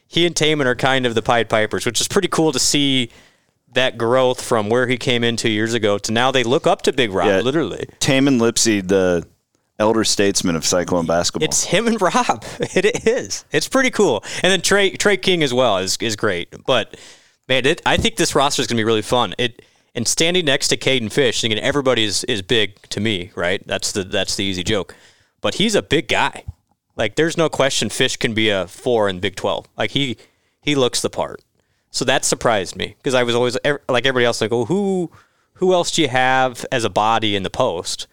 [0.06, 3.10] he and Tamin are kind of the Pied Pipers, which is pretty cool to see
[3.72, 6.82] that growth from where he came in two years ago to now they look up
[6.82, 7.40] to Big Rob, Yeah.
[7.40, 7.86] literally.
[7.98, 9.26] Tamin Lipsey, the
[9.78, 11.44] elder statesman of Cyclone basketball.
[11.46, 12.44] It's him and Rob.
[12.60, 13.44] It is.
[13.50, 14.22] It's pretty cool.
[14.42, 16.54] And then Trey Trey King as well is is great.
[16.66, 16.96] But
[17.48, 19.34] man, it, I think this roster is going to be really fun.
[19.38, 19.62] It
[19.94, 23.64] and standing next to Caden Fish, thinking everybody is, is big to me, right?
[23.66, 24.94] That's the that's the easy joke.
[25.40, 26.44] But he's a big guy.
[26.96, 29.66] Like there's no question Fish can be a four in Big Twelve.
[29.76, 30.16] Like he
[30.60, 31.42] he looks the part.
[31.90, 35.10] So that surprised me because I was always like everybody else, like, oh, who
[35.54, 38.06] who else do you have as a body in the post?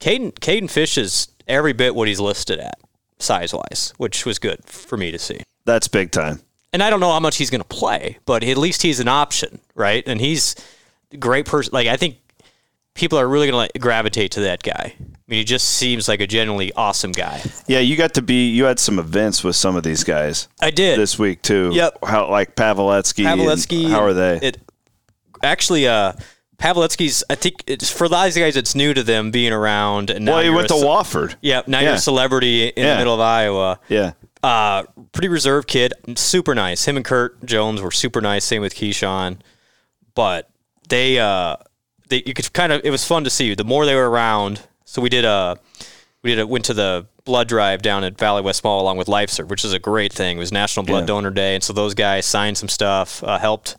[0.00, 2.80] Caden Caden Fish is every bit what he's listed at
[3.18, 5.40] size wise, which was good for me to see.
[5.64, 6.40] That's big time.
[6.72, 9.08] And I don't know how much he's going to play, but at least he's an
[9.08, 10.02] option, right?
[10.06, 10.56] And he's
[11.18, 11.70] great person.
[11.72, 12.16] Like I think
[12.94, 14.94] people are really going to gravitate to that guy.
[15.00, 17.40] I mean, he just seems like a genuinely awesome guy.
[17.66, 18.50] Yeah, you got to be.
[18.50, 20.98] You had some events with some of these guys I did.
[20.98, 21.70] this week too.
[21.72, 21.98] Yep.
[22.04, 23.24] How like Paveletzke.
[23.24, 23.88] and Paveletzke.
[23.90, 24.38] How are they?
[24.42, 24.58] It
[25.42, 26.12] actually, uh,
[26.58, 27.24] Paveletzke's.
[27.30, 28.56] I think it's for those guys.
[28.56, 30.10] It's new to them being around.
[30.10, 31.36] And now well, he went to ce- Wofford.
[31.40, 32.92] Yeah, now you're a celebrity in Yeah.
[32.94, 33.80] the middle of Iowa.
[33.88, 34.12] Yeah.
[34.42, 36.84] Uh, pretty reserved kid, super nice.
[36.86, 38.44] Him and Kurt Jones were super nice.
[38.44, 39.38] Same with Keshon,
[40.14, 40.50] but
[40.88, 41.56] they, uh,
[42.08, 43.46] they you could kind of it was fun to see.
[43.46, 43.56] You.
[43.56, 45.58] The more they were around, so we did a
[46.22, 49.06] we did a, went to the blood drive down at Valley West Mall along with
[49.06, 50.36] LifeServe, which is a great thing.
[50.36, 51.06] It was National Blood Yeah.
[51.06, 53.76] Donor Day, and so those guys signed some stuff, uh, helped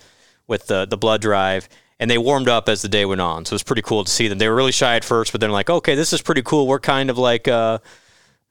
[0.47, 1.69] with the the blood drive.
[1.99, 4.11] And they warmed up as the day went on, so it was pretty cool to
[4.11, 4.37] see them.
[4.37, 6.67] They were really shy at first, but then like, okay, this is pretty cool.
[6.67, 7.77] We're kind of like uh,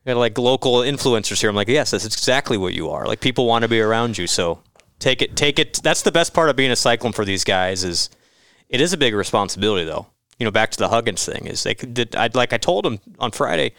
[0.06, 1.50] got like local influencers here.
[1.50, 3.04] I'm like, yes, that's exactly what you are.
[3.06, 4.62] Like people want to be around you, so
[5.00, 5.80] take it, take it.
[5.82, 8.08] That's the best part of being a cyclone for these guys is
[8.72, 10.06] it is a big responsibility though.
[10.38, 12.16] You know, back to the Huggins thing is they did.
[12.16, 13.74] I like I told him on Friday,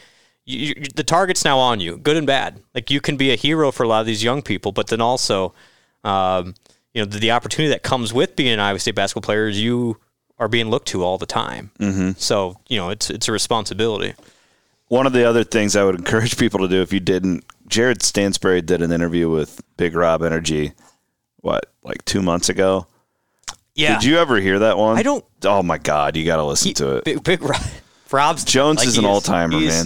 [0.45, 2.61] you, you, the target's now on you, good and bad.
[2.73, 5.01] Like you can be a hero for a lot of these young people, but then
[5.01, 5.53] also,
[6.05, 6.53] um,
[6.93, 9.61] you know, the, the opportunity that comes with being an Iowa State basketball player is
[9.61, 9.97] you
[10.39, 11.71] are being looked to all the time.
[11.79, 12.11] Mm-hmm.
[12.17, 14.13] So you know, it's it's a responsibility.
[14.87, 18.03] One of the other things I would encourage people to do if you didn't, Jared
[18.03, 20.73] Stansbury did an interview with Big Rob Energy,
[21.37, 22.85] what, like two months ago?
[23.75, 23.95] Yeah.
[23.95, 24.97] Did you ever hear that one?
[24.97, 27.03] I don't- Oh my God, you got to listen to it.
[27.05, 27.61] Big, big Rob,
[28.11, 29.85] Rob's Jones like, is an all timer, man.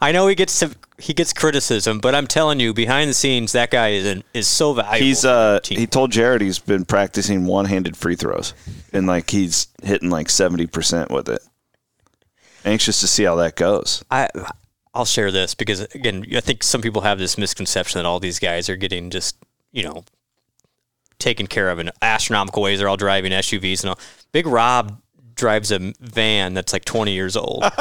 [0.00, 3.52] I know he gets to, he gets criticism, but I'm telling you, behind the scenes,
[3.52, 4.98] that guy is an, is so valuable.
[5.04, 8.52] He's uh he told Jared he's been practicing one handed free throws,
[8.92, 11.40] and like he's hitting like seventy percent with it.
[12.64, 14.04] Anxious to see how that goes.
[14.10, 14.28] I
[14.94, 18.38] I'll share this because again, I think some people have this misconception that all these
[18.38, 19.36] guys are getting just
[19.72, 20.04] you know
[21.20, 22.78] taken care of in astronomical ways.
[22.78, 23.98] They're all driving SUVs and all.
[24.32, 25.00] Big Rob
[25.34, 27.64] drives a van that's like 20 years old.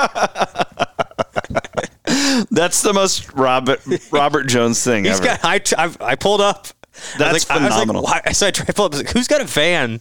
[2.51, 5.25] That's the most Robert Robert Jones thing He's ever.
[5.25, 5.39] got.
[5.43, 6.67] I, I, I pulled up.
[7.15, 8.07] I That's like, phenomenal.
[8.07, 8.31] I like, why?
[8.31, 8.93] So I tried to pull up.
[8.93, 9.99] I like, Who's got a van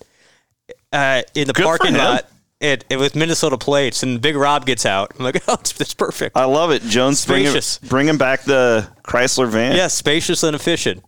[0.92, 2.26] uh, in the Good parking lot?
[2.60, 5.12] It, it with Minnesota plates, and Big Rob gets out.
[5.18, 6.36] I'm like, oh, it's perfect.
[6.36, 6.82] I love it.
[6.82, 7.78] Jones Spacious.
[7.78, 9.76] bringing back the Chrysler van.
[9.76, 11.04] yeah, spacious and efficient.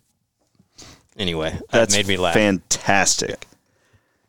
[1.21, 2.33] Anyway, that That's made me laugh.
[2.33, 3.45] Fantastic.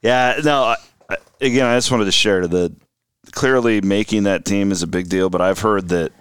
[0.03, 0.63] Yeah, no.
[0.65, 0.77] I,
[1.09, 2.71] I- again, I just wanted to share the
[3.31, 6.13] clearly making that team is a big deal, but I've heard that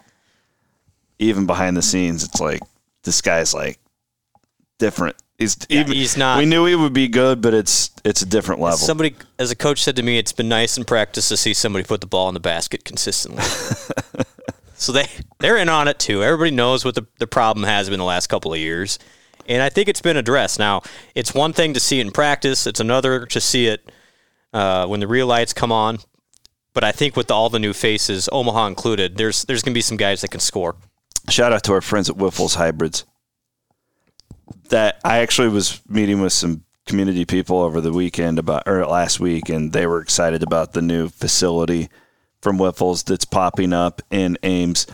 [1.19, 2.61] even behind the scenes, it's like
[3.03, 3.79] this guy's like
[4.79, 5.17] different.
[5.37, 8.25] He's Yeah, even, he's not- We knew he would be good, but it's it's a
[8.25, 8.77] different level.
[8.77, 11.83] Somebody, as a coach said to me, it's been nice in practice to see somebody
[11.83, 13.43] put the ball in the basket consistently.
[14.75, 15.07] so they
[15.39, 16.23] they're in on it too.
[16.23, 18.99] Everybody knows what the, the problem has been the last couple of years,
[19.47, 20.59] and I think it's been addressed.
[20.59, 20.81] Now,
[21.15, 23.91] it's one thing to see it in practice; it's another to see it
[24.53, 25.99] uh, when the real lights come on.
[26.73, 29.81] But I think with all the new faces, Omaha included, there's there's going to be
[29.81, 30.75] some guys that can score.
[31.29, 33.05] Shout out to our friends at Wiffels Hybrids.
[34.69, 39.19] That I actually was meeting with some community people over the weekend about or last
[39.19, 41.89] week, and they were excited about the new facility
[42.41, 44.87] from Wiffels that's popping up in Ames,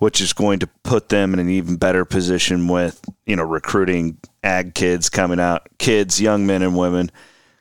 [0.00, 4.16] which is going to put them in an even better position with you know, recruiting
[4.42, 7.10] ag kids coming out, kids, young men and women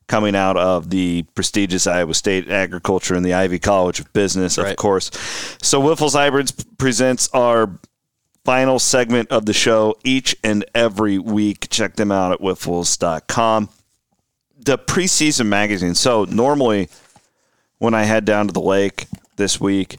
[0.08, 4.76] coming out of the prestigious Iowa State Agriculture and the Ivy College of Business, of
[4.78, 5.12] course.
[5.62, 7.78] So Wiffels Hybrids presents our
[8.46, 11.70] final segment of the show each and every week.
[11.70, 13.70] Check them out at wiffels.com.
[14.58, 15.94] The preseason magazine.
[15.94, 16.88] So normally
[17.80, 19.98] when I head down to the lake this week,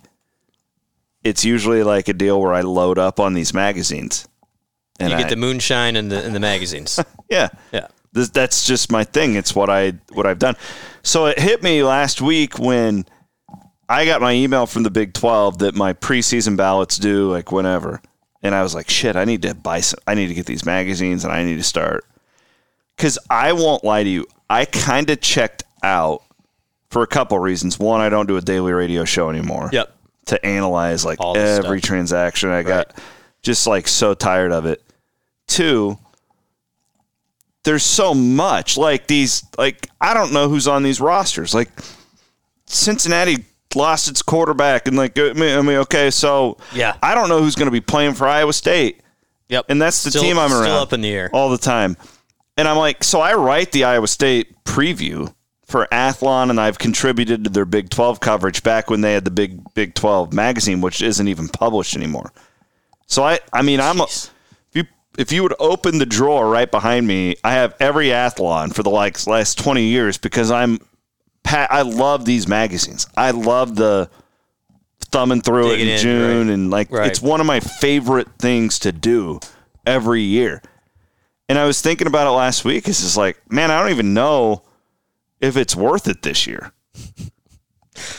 [1.24, 4.26] it's usually like a deal where I load up on these magazines.
[4.98, 6.98] And you get I- the moonshine and the and the magazines.
[7.30, 7.48] yeah.
[7.72, 7.88] yeah.
[8.12, 9.34] This, that's just my thing.
[9.34, 10.56] It's what I what I've done.
[11.02, 13.06] So it hit me last week when
[13.88, 18.02] I got my email from the Big Twelve that my preseason ballots due like whenever,
[18.42, 20.00] and I was like, shit, I need to buy some.
[20.06, 22.04] I need to get these magazines, and I need to start.
[22.96, 26.22] Because I won't lie to you, I kind of checked out
[26.90, 27.78] for a couple reasons.
[27.78, 29.96] One, I don't do a daily radio show anymore Yep.
[30.31, 31.89] To analyze like All this every stuff.
[31.89, 32.49] transaction.
[32.51, 32.95] I got
[33.43, 34.83] just like so tired of it.
[35.47, 35.99] Two,
[37.64, 41.55] there's so much like these like I don't know who's on these rosters.
[41.55, 41.68] Like
[42.66, 46.97] Cincinnati lost its quarterback and like I mean, I mean okay, so Yeah.
[47.03, 49.01] I don't know who's going to be playing for Iowa State.
[49.49, 49.66] Yep.
[49.68, 51.31] And that's the Still- team I'm still around up in the air.
[51.33, 51.97] all the time.
[52.57, 55.33] And I'm like, so I write the Iowa State preview
[55.70, 59.30] for Athlon, and I've contributed to their Big 12 coverage back when they had the
[59.30, 62.32] Big Big 12 magazine, which isn't even published anymore.
[63.06, 64.30] So I, I mean, I'm a, if
[64.72, 64.84] you
[65.16, 68.90] if you would open the drawer right behind me, I have every Athlon for the
[68.90, 70.78] like last 20 years because I'm,
[71.44, 73.06] I love these magazines.
[73.16, 74.10] I love the
[75.10, 76.54] thumbing through it in, in, June right.
[76.54, 77.08] and like Right.
[77.08, 79.40] it's one of my favorite things to do
[79.86, 80.62] every year.
[81.48, 82.86] And I was thinking about it last week.
[82.86, 84.62] It's just like, man, I don't even know
[85.41, 86.72] if it's worth it this year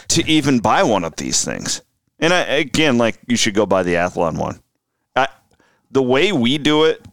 [0.10, 1.82] to even buy one of these things.
[2.20, 4.62] And I, again, like you should go buy the Athlon one.
[5.16, 5.28] I,
[5.90, 7.06] the way we do it,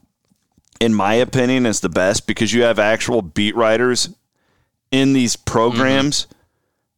[0.81, 4.11] in my opinion, is the best because you have actual beat writers
[4.91, 6.27] in these programs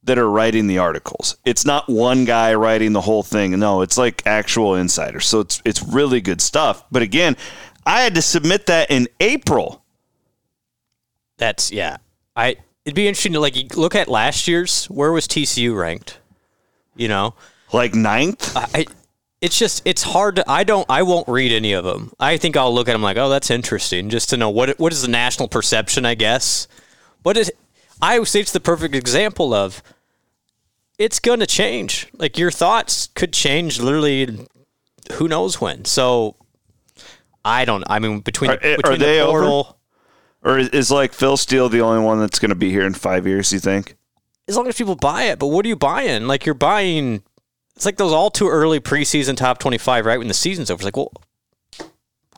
[0.02, 1.36] that are writing the articles.
[1.44, 3.58] It's not one guy writing the whole thing.
[3.58, 5.26] No, it's like actual insiders.
[5.26, 6.84] So it's it's really good stuff.
[6.90, 7.36] But again,
[7.84, 9.84] I had to submit that in April.
[11.36, 11.98] That's yeah.
[12.34, 12.56] I
[12.90, 14.86] it'd be interesting to like look at last year's.
[14.86, 16.18] Where was TCU ranked?
[16.96, 17.34] You know,
[17.72, 18.56] Like ninth?
[18.56, 18.86] I.
[19.40, 22.12] It's just it's hard to I don't I won't read any of them.
[22.20, 24.92] I think I'll look at them like oh that's interesting just to know what what
[24.92, 26.68] is the national perception I guess.
[27.22, 27.50] But it
[28.02, 29.82] Iowa State's the perfect example of
[30.98, 32.08] it's going to change.
[32.12, 34.46] Like your thoughts could change literally
[35.14, 35.86] who knows when.
[35.86, 36.36] So
[37.42, 39.38] I don't I mean between Are- the, eh, are between they the over?
[39.40, 39.79] portal
[40.42, 42.94] Or is, is like Phil Steele the only one that's going to be here in
[42.94, 43.96] five years, you think?
[44.48, 45.38] as long as people buy it.
[45.38, 46.26] But what are you buying?
[46.26, 47.22] Like you're buying.
[47.76, 50.80] It's like those all too early preseason top twenty-five, right when the season's over.
[50.80, 51.12] It's like, well,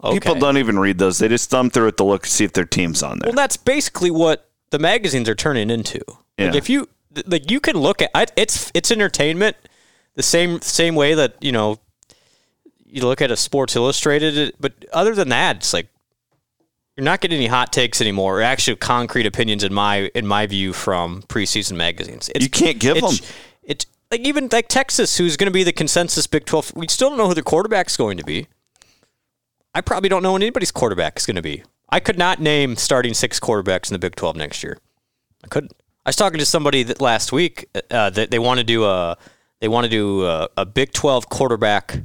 [0.04, 0.18] okay.
[0.20, 1.18] People don't even read those.
[1.18, 3.28] They just thumb through it to look and see if their team's on there.
[3.28, 6.00] Well, that's basically what the magazines are turning into.
[6.38, 6.56] Like Yeah.
[6.56, 6.88] if you
[7.26, 9.56] like, you can look at it's it's entertainment
[10.14, 11.78] the same same way that you know
[12.84, 14.52] you look at a Sports Illustrated.
[14.60, 15.88] But other than that, it's like
[16.96, 20.46] you're not getting any hot takes anymore, or actually concrete opinions in my in my
[20.46, 22.28] view from preseason magazines.
[22.34, 23.28] It's, You can't give it's, them.
[23.62, 26.72] It's like even like Texas, who's going to be the consensus Big Twelve.
[26.74, 28.46] We still don't know who their quarterback's going to be.
[29.74, 31.64] I probably don't know what anybody's quarterback is going to be.
[31.88, 34.78] I could not name starting six quarterbacks in the Big Twelve next year.
[35.44, 35.72] I couldn't.
[36.04, 39.16] I was talking to somebody that last week uh, that they want to do a
[39.60, 42.04] they want to do a, a Big Twelve quarterback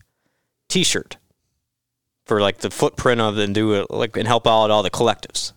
[0.70, 1.18] T-shirt
[2.28, 5.54] for like the footprint of and do it like and help out all the collectives.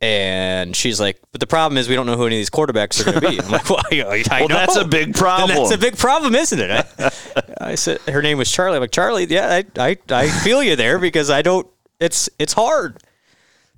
[0.00, 3.00] And she's like, but the problem is we don't know who any of these quarterbacks
[3.00, 3.40] are going to be.
[3.40, 4.54] I'm like, well, I, I Well, know.
[4.56, 5.56] that's a big Then problem.
[5.56, 6.70] that's a big problem, isn't it?
[6.98, 7.12] I,
[7.70, 8.76] I said her name was Charlie.
[8.76, 11.68] I'm like, Charlie, yeah, I, I, I feel you there because I don't.
[12.00, 13.00] It's it's hard.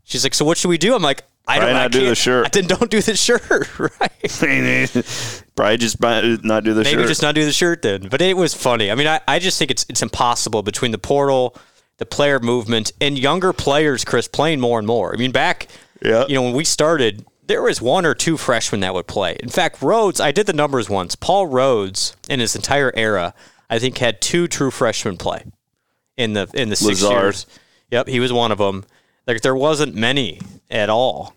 [0.05, 0.95] She's like, so what should we do?
[0.95, 1.83] I'm like, I Probably don't.
[1.83, 2.53] I do the shirt.
[2.53, 5.45] Then don't do the shirt, right?
[5.55, 6.97] Probably just buy, not do the Maybe shirt.
[7.01, 8.09] Maybe just not do the shirt then.
[8.09, 8.91] But it was funny.
[8.91, 11.55] I mean, I, I just think it's it's impossible between the portal,
[11.99, 15.15] the player movement, and younger players, Chris, playing more and more.
[15.15, 15.69] I mean, back,
[16.03, 16.25] Yeah.
[16.29, 19.37] you know, when we started, there was one or two freshmen that would play.
[19.41, 21.15] In fact, Rhoads, I did the numbers once.
[21.15, 23.35] Paul Rhoads, in his entire era,
[23.71, 25.45] I think had two true freshmen play
[26.17, 27.23] in the in the six Lazard.
[27.23, 27.47] years.
[27.91, 28.85] Yep, he was one of them.
[29.27, 30.41] Like there wasn't many
[30.71, 31.35] at all.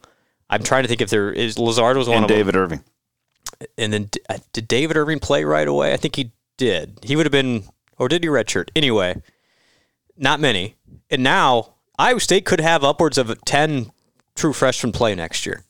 [0.50, 1.58] I'm trying to think if there is.
[1.60, 2.84] Lazard was one and of them David Irving.
[3.78, 5.94] and then uh, did David Irving play right away?
[5.94, 7.00] I think he did.
[7.04, 7.64] He would have been,
[7.98, 8.70] or did he redshirt?
[8.76, 9.22] Anyway,
[10.18, 10.76] not many.
[11.10, 13.92] And now Iowa State could have upwards of ten
[14.36, 15.64] true freshmen play next year.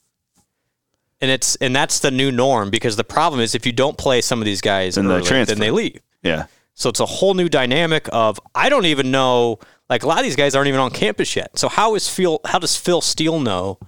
[1.21, 4.21] And it's and that's the new norm because the problem is if you don't play
[4.21, 5.55] some of these guys they early, transfer.
[5.55, 5.99] then they leave.
[6.21, 6.45] Yeah.
[6.73, 10.23] So it's a whole new dynamic of I don't even know Like a lot of
[10.25, 11.57] these guys aren't even on campus yet.
[11.57, 12.39] So how is Phil?
[12.45, 13.79] How does Phil Steele know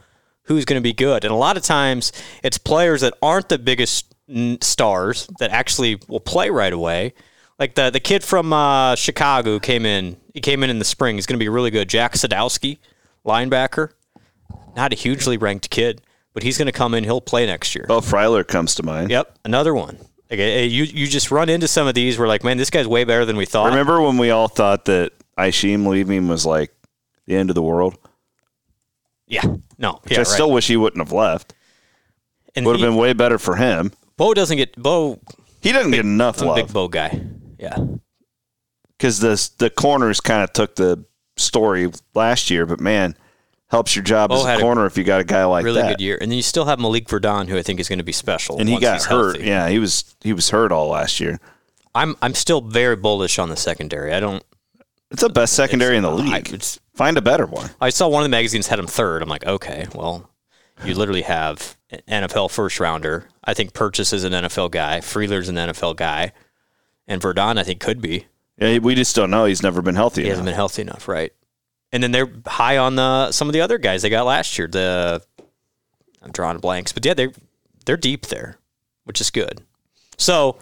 [0.43, 1.23] who's going to be good?
[1.23, 2.11] And a lot of times
[2.43, 4.15] it's players that aren't the biggest
[4.61, 7.13] stars that actually will play right away.
[7.59, 10.15] Like the the kid from uh, Chicago came in.
[10.33, 11.15] He came in in the spring.
[11.15, 11.89] He's going to be really good.
[11.89, 12.77] Jack Sadowski,
[13.25, 13.91] linebacker,
[14.75, 16.01] not a hugely ranked kid,
[16.33, 17.03] but he's going to come in.
[17.03, 17.85] He'll play next year.
[17.89, 19.11] Oh, Freyler comes to mind.
[19.11, 19.97] Yep, another one.
[20.31, 22.17] Like, eh, you you just run into some of these.
[22.17, 23.69] We're like, man, this guy's way better than we thought.
[23.69, 26.71] Remember when we all thought that Isheem leaving was like
[27.25, 27.97] the end of the world?
[29.27, 29.43] Yeah,
[29.77, 30.27] no, Which yeah, I right.
[30.27, 31.53] still wish he wouldn't have left.
[32.55, 33.91] and Would have been way better for him.
[34.17, 35.19] Bo doesn't get Bo.
[35.61, 37.21] He doesn't get enough a big love Bo guy.
[37.59, 37.77] Yeah,
[38.97, 41.03] because the the corners kind of took the
[41.37, 42.65] story last year.
[42.65, 43.15] But man,
[43.69, 45.81] helps your job Bo as a a corner if you got a guy like really
[45.81, 45.97] that.
[45.97, 46.17] good year.
[46.19, 48.59] And then you still have Malik Verdon, who I think is going to be special.
[48.59, 49.35] And he got hurt.
[49.35, 49.47] healthy.
[49.47, 51.39] Yeah, he was he was hurt all last year.
[51.95, 54.13] I'm I'm still very bullish on the secondary.
[54.13, 54.43] I don't.
[55.11, 56.53] It's the best secondary in the I, uh, league.
[56.53, 57.69] it's, Find a better one.
[57.79, 59.21] I saw one of the magazines had him third.
[59.21, 60.29] I'm like, okay, well,
[60.83, 63.29] you literally have an NFL first rounder.
[63.41, 64.99] I think Purchase is an NFL guy.
[64.99, 66.33] Freyler's an NFL guy,
[67.09, 68.27] and Verdon I think could be.
[68.57, 69.43] Yeah, we just don't know.
[69.45, 70.21] He's never been healthy.
[70.21, 70.31] He enough.
[70.37, 71.33] hasn't been healthy enough, right?
[71.91, 74.67] And then they're high on the some of the other guys they got last year.
[74.67, 75.21] The
[76.21, 77.29] I'm drawing blanks, but yeah, they
[77.85, 78.57] they're deep there,
[79.05, 79.61] which is good.
[80.17, 80.57] So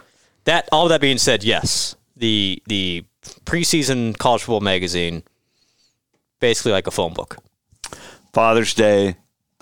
[0.45, 3.03] that all that being said, yes, the the
[3.45, 5.23] preseason college football magazine,
[6.39, 7.37] basically like a phone book.
[8.33, 9.15] Father's Day.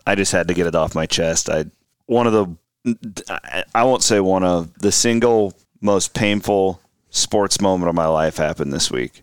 [0.06, 1.50] I just had to get it off my chest.
[1.50, 1.66] I
[2.06, 5.54] one of the I- I won't say one of the single
[5.86, 9.22] most painful sports moment of my life happened this week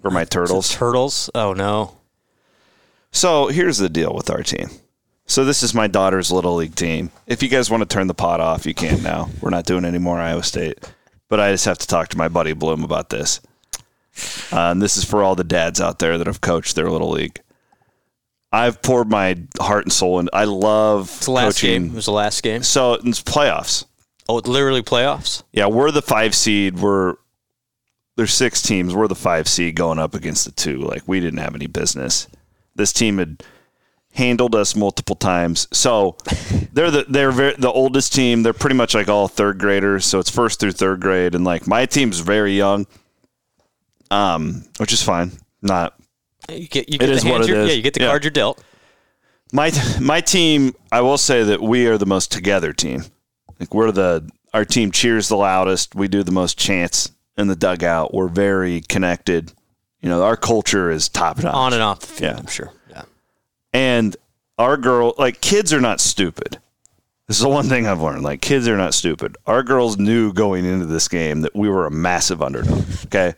[0.00, 0.70] for my turtles.
[0.70, 1.28] Turtles.
[1.34, 1.98] Oh no.
[3.10, 4.68] So here's the deal with our team.
[5.26, 7.10] So this is my daughter's little league team.
[7.26, 9.28] If you guys want to turn the pot off, you can now.
[9.40, 10.78] We're not doing any more Iowa State,
[11.28, 13.40] but I just have to talk to my buddy Blum about this.
[14.52, 17.10] Uh, and this is for all the dads out there that have coached their little
[17.10, 17.40] league.
[18.54, 20.28] I've poured my heart and soul in.
[20.34, 21.82] I love It's the last coaching.
[21.84, 21.92] game.
[21.92, 22.62] It was the last game.
[22.62, 23.86] So it's playoffs.
[24.32, 25.42] Oh, it's literally playoffs.
[25.52, 26.78] Yeah, we're the five seed.
[26.78, 27.16] We're
[28.16, 28.94] there's six teams.
[28.94, 30.78] We're the five seed going up against the two.
[30.78, 32.28] Like we didn't have any business.
[32.74, 33.42] This team had
[34.14, 35.68] handled us multiple times.
[35.70, 36.16] So
[36.72, 38.42] they're the they're very, the oldest team.
[38.42, 40.06] They're pretty much like all third graders.
[40.06, 42.86] So it's first through third grade, and like my team's very young,
[44.10, 45.32] um, which is fine.
[45.60, 45.94] Not
[46.50, 47.68] You get you get the what hand it you're- is.
[47.68, 48.08] Yeah, you get the Yeah.
[48.08, 48.64] card you're dealt.
[49.52, 49.70] my
[50.00, 50.74] my team.
[50.90, 53.04] I will say that we are the most together team.
[53.62, 55.94] Like we're the our team cheers the loudest.
[55.94, 58.12] We do the most chants in the dugout.
[58.12, 59.52] We're very connected.
[60.00, 61.54] You know, our culture is top notch.
[61.54, 62.38] On and off the field, Yeah.
[62.40, 62.72] I'm sure.
[62.90, 63.02] Yeah.
[63.72, 64.16] And
[64.58, 66.58] our girl, like kids are not stupid.
[67.28, 68.24] This is the one thing I've learned.
[68.24, 69.36] Like kids are not stupid.
[69.46, 72.82] Our girls knew going into this game that we were a massive underdog.
[73.06, 73.34] Okay.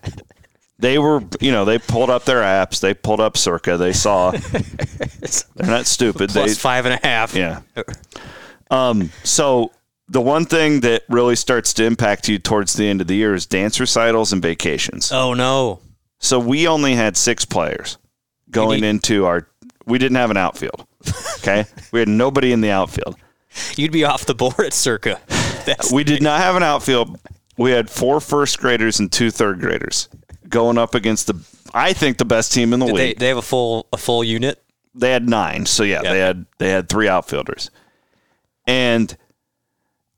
[0.79, 2.81] They were, you know, they pulled up their apps.
[2.81, 3.77] They pulled up Circa.
[3.77, 4.31] They saw.
[5.55, 6.31] They're not stupid.
[6.31, 7.35] Plus they, five and a half.
[7.37, 7.61] yeah.
[8.71, 9.71] Um, so
[10.09, 13.35] the one thing that really starts to impact you towards the end of the year
[13.35, 15.11] is dance recitals and vacations.
[15.13, 15.81] Oh no.
[16.19, 17.99] So we only had six players
[18.51, 19.49] going need- into our.
[19.87, 20.87] We didn't have an outfield.
[21.39, 23.17] Okay, we had nobody in the outfield.
[23.77, 25.21] You'd be off the board at Circa.
[25.67, 27.19] That's, We did not have an outfield.
[27.57, 30.09] We had four first graders and two third graders
[30.49, 31.35] going up against the.
[31.73, 33.19] I think the best team in the did they league.
[33.19, 34.63] they have a full a full unit.
[34.95, 35.67] they had nine.
[35.67, 36.13] So yeah, Yeah.
[36.13, 37.71] they had they had three outfielders,
[38.67, 39.17] and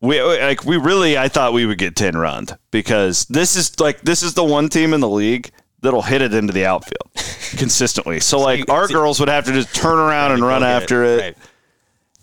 [0.00, 4.02] we like we really I thought we would get ten runs because this is like
[4.02, 7.10] this is the one team in the league that'll hit it into the outfield
[7.56, 8.20] consistently.
[8.20, 10.68] So like you- our so- girls would have to just turn around and run get
[10.70, 11.36] after it, Right.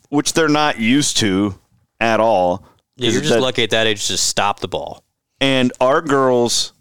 [0.10, 1.56] which they're not used to
[2.00, 2.64] at all.
[2.98, 5.04] Yeah, you're just That- lucky at that age to stop the ball.
[5.42, 6.74] And our girls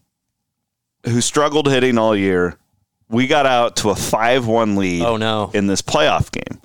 [1.04, 2.58] who struggled hitting all year,
[3.08, 5.50] we got out to a 5 1 lead Oh no.
[5.54, 6.60] in this playoff game.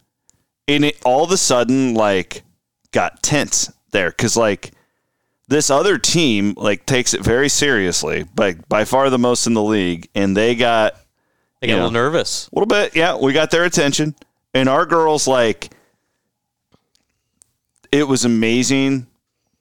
[0.68, 2.44] And it all of a sudden, like,
[2.92, 4.72] got tense there because, like,
[5.48, 9.64] this other team, like, takes it very seriously, like, by far the most in the
[9.64, 10.10] league.
[10.16, 10.96] And they got
[11.62, 12.48] They got a little nervous.
[12.52, 14.16] a little bit, yeah, we got their attention.
[14.54, 15.70] And our girls, like,
[17.92, 19.08] it was amazing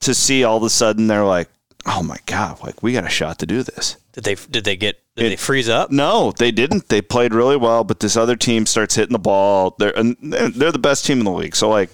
[0.01, 1.49] to see all of a sudden they're like,
[1.87, 3.97] oh my God, like, we got a shot to do this.
[4.13, 5.91] Did they did they get did It- they freeze up?
[5.91, 6.89] No, they didn't.
[6.89, 9.77] They played really well, but this other team starts hitting the ball.
[9.79, 11.55] They're and they're the best team in the league.
[11.55, 11.91] So like,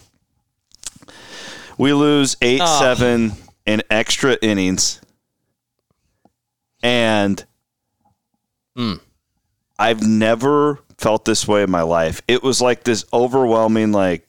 [1.78, 2.80] we lose eight Oh.
[2.80, 3.32] seven
[3.66, 5.00] in extra innings,
[6.82, 7.44] and
[8.76, 8.94] hmm.
[9.78, 12.22] I've never felt this way in my life.
[12.28, 14.26] It was like this overwhelming like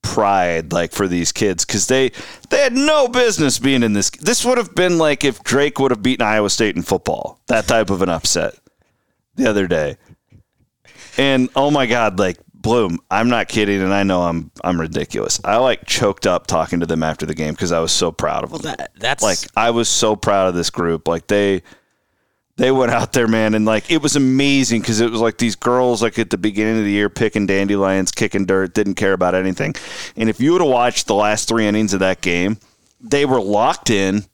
[0.00, 2.10] pride like for these kids because they
[2.50, 5.90] they had no business being in this this would have been like if drake would
[5.90, 8.54] have beaten iowa state in football that type of an upset
[9.34, 9.96] the other day,
[11.18, 15.40] and oh my god, like Blum, I'm not kidding, and I know I'm I'm ridiculous.
[15.44, 18.42] I like choked up talking to them after the game because I was so proud
[18.42, 18.62] of them.
[18.62, 21.06] That, that's like I was so proud of this group.
[21.06, 21.62] Like they
[22.56, 25.54] they went out there, man, and like it was amazing because it was like these
[25.54, 29.36] girls like at the beginning of the year picking dandelions, kicking dirt, didn't care about
[29.36, 29.74] anything.
[30.16, 32.58] And if you would have watched the last three innings of that game,
[33.00, 34.24] they were locked in.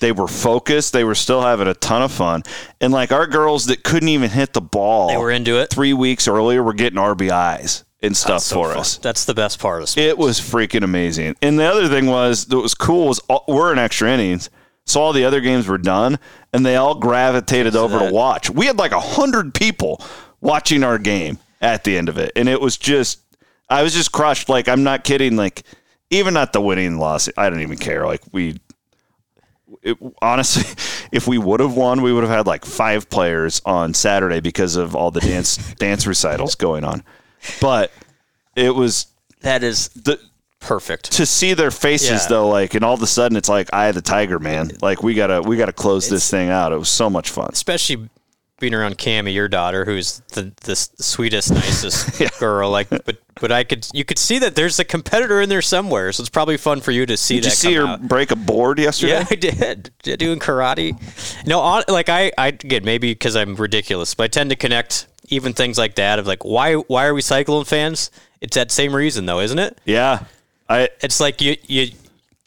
[0.00, 0.92] They were focused.
[0.92, 2.42] They were still having a ton of fun.
[2.80, 5.70] And like our girls that couldn't even hit the ball, They were into it.
[5.70, 8.78] Three weeks earlier, were getting RBIs and stuff so for fun.
[8.80, 8.98] us.
[8.98, 10.06] That's the best part of sport.
[10.06, 11.36] It was freaking amazing.
[11.42, 14.50] And the other thing was that was cool was all, we're in extra innings,
[14.86, 16.18] so all the other games were done,
[16.52, 18.48] and they all gravitated over to watch.
[18.50, 20.00] We had like a hundred people
[20.40, 23.20] watching our game at the end of it, and it was just
[23.68, 24.48] I was just crushed.
[24.48, 25.36] Like I'm not kidding.
[25.36, 25.64] Like
[26.10, 28.06] even at the winning loss, I don't even care.
[28.06, 28.58] Like we.
[29.82, 30.64] It, honestly,
[31.12, 34.76] if we would have won, we would have had like five players on Saturday because
[34.76, 37.02] of all the dance dance recitals going on.
[37.60, 37.92] But
[38.56, 39.06] it was
[39.40, 40.18] that is the
[40.60, 41.12] perfect.
[41.12, 42.26] to see their faces Yeah.
[42.28, 45.14] though, like, and all of a sudden it's like, "I the tiger, man!" Like we
[45.14, 46.72] gotta we gotta close this thing out.
[46.72, 47.50] It was so much fun.
[47.52, 48.08] especially
[48.60, 52.70] being around Cammy, your daughter, who's the the sweetest, nicest girl.
[52.70, 56.12] Like, but but I could you could see that there's a competitor in there somewhere.
[56.12, 58.02] So it's probably fun for you to see Did you see her out.
[58.08, 59.12] break a board yesterday?
[59.12, 59.90] Yeah, I did.
[60.18, 60.96] Doing karate.
[61.46, 65.06] No, on, like I, I again maybe because I'm ridiculous, but I tend to connect
[65.28, 68.10] even things like that of like why why are we Cyclone fans?
[68.40, 69.78] It's that same reason though, isn't it?
[69.84, 70.24] Yeah.
[70.68, 71.90] I It's like you you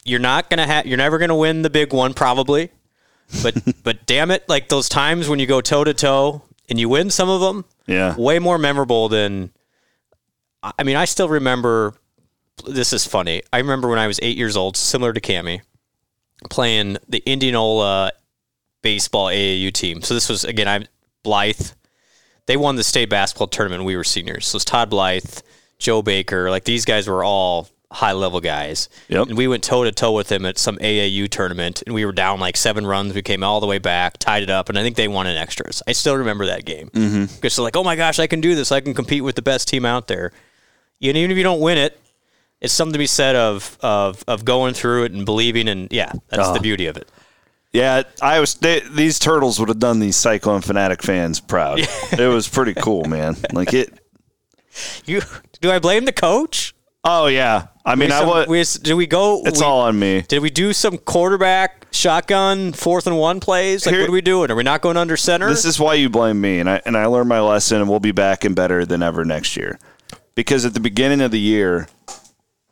[0.04, 2.70] you're not gonna have you're never gonna win the big one probably,
[3.42, 6.88] but but damn it, like those times when you go toe to toe and you
[6.88, 8.14] win some of them, yeah.
[8.16, 9.50] way more memorable than.
[10.62, 11.94] I mean, I still remember.
[12.66, 13.42] This is funny.
[13.52, 15.62] I remember when I was eight years old, similar to Cammy,
[16.50, 18.12] playing the Indianola
[18.82, 20.02] baseball AAU team.
[20.02, 20.86] So this was again, I'm
[21.22, 21.70] Blythe.
[22.46, 23.80] They won the state basketball tournament.
[23.80, 24.46] when We were seniors.
[24.46, 25.40] So it's Todd Blythe,
[25.78, 26.50] Joe Baker.
[26.50, 28.88] Like these guys were all high level guys.
[29.08, 29.28] Yep.
[29.28, 32.12] And we went toe to toe with them at some AAU tournament, and we were
[32.12, 33.14] down like seven runs.
[33.14, 35.36] We came all the way back, tied it up, and I think they won in
[35.36, 35.82] extras.
[35.86, 37.34] I still remember that game Mm-hmm.
[37.36, 38.72] because they're like, "Oh my gosh, I can do this!
[38.72, 40.32] I can compete with the best team out there."
[41.02, 41.98] And even if you don't win it,
[42.60, 46.12] it's something to be said of of of going through it and believing, and yeah,
[46.28, 46.54] that's Oh.
[46.54, 47.08] the beauty of it.
[47.72, 48.54] Yeah, I was.
[48.54, 51.78] They, these turtles would have done these Cyclone fanatic fans proud.
[52.12, 53.34] it was pretty cool, man.
[53.52, 53.98] Like it.
[55.06, 55.22] You
[55.60, 56.74] do I blame the coach?
[57.04, 57.66] Oh yeah.
[57.84, 58.46] I mean, I was.
[58.46, 59.42] we- did we go?
[59.44, 60.22] It's we- all on me.
[60.28, 63.84] Did we do some quarterback shotgun fourth and one plays?
[63.84, 64.50] Like, Here- what are we doing?
[64.50, 65.48] Are we not going under center?
[65.48, 67.98] This is why you blame me, and I and I learned my lesson, and we'll
[68.00, 69.80] be back and better than ever next year.
[70.34, 71.88] Because at the beginning of the year,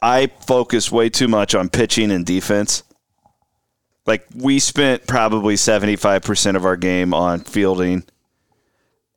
[0.00, 2.84] I focused way too much on pitching and defense.
[4.06, 8.04] Like we spent probably seventy five percent of our game on fielding,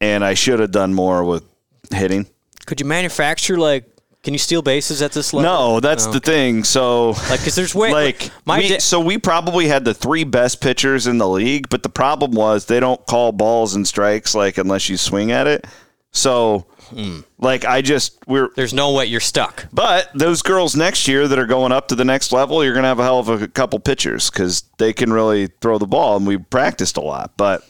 [0.01, 1.43] and I should have done more with
[1.91, 2.25] hitting.
[2.65, 3.89] Could you manufacture like?
[4.23, 5.51] Can you steal bases at this level?
[5.51, 6.63] No, that's the thing.
[6.63, 10.23] So Like, because there's way like my we- da- so we probably had the three
[10.23, 14.33] best pitchers in the league, but the problem was they don't call balls and strikes
[14.33, 15.65] like unless you swing at it.
[16.11, 17.21] So Hmm.
[17.39, 19.65] like I just we're there's no way you're stuck.
[19.73, 22.87] but those girls next year that are going up to the next level, you're gonna
[22.87, 26.25] have a hell of a couple pitchers because they can really throw the ball, and
[26.27, 27.31] we practiced a lot.
[27.35, 27.63] But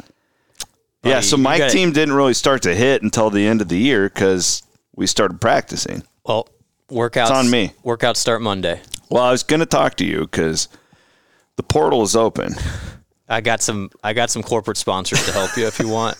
[1.04, 3.78] yeah, so my gotta- team didn't really start to hit until the end of the
[3.78, 4.62] year because
[4.95, 6.04] we started practicing.
[6.26, 6.48] Well,
[6.90, 7.74] workouts on me.
[7.84, 8.82] Workouts start Monday.
[9.10, 10.68] Well, I was gonna talk to you because
[11.58, 12.56] the portal is open.
[13.30, 13.90] I got some.
[14.04, 16.18] I got some corporate sponsors to help you if you want.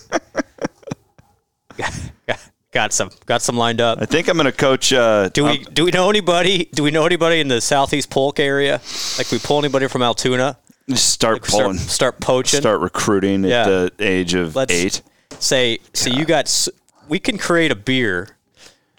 [2.72, 3.12] got, some.
[3.26, 3.99] Got some lined up.
[4.01, 4.91] I think I'm going to coach.
[4.93, 6.70] Uh, Do we do we know anybody?
[6.74, 8.82] Do we know anybody in the southeast Polk area?
[9.18, 10.58] Like we pull anybody from Altoona?
[10.95, 12.60] start Start, pulling, start poaching.
[12.60, 13.62] start recruiting Yeah.
[13.86, 15.01] at the age of Let's- eight.
[15.39, 16.68] Say, so you got.
[17.10, 18.38] We can create a beer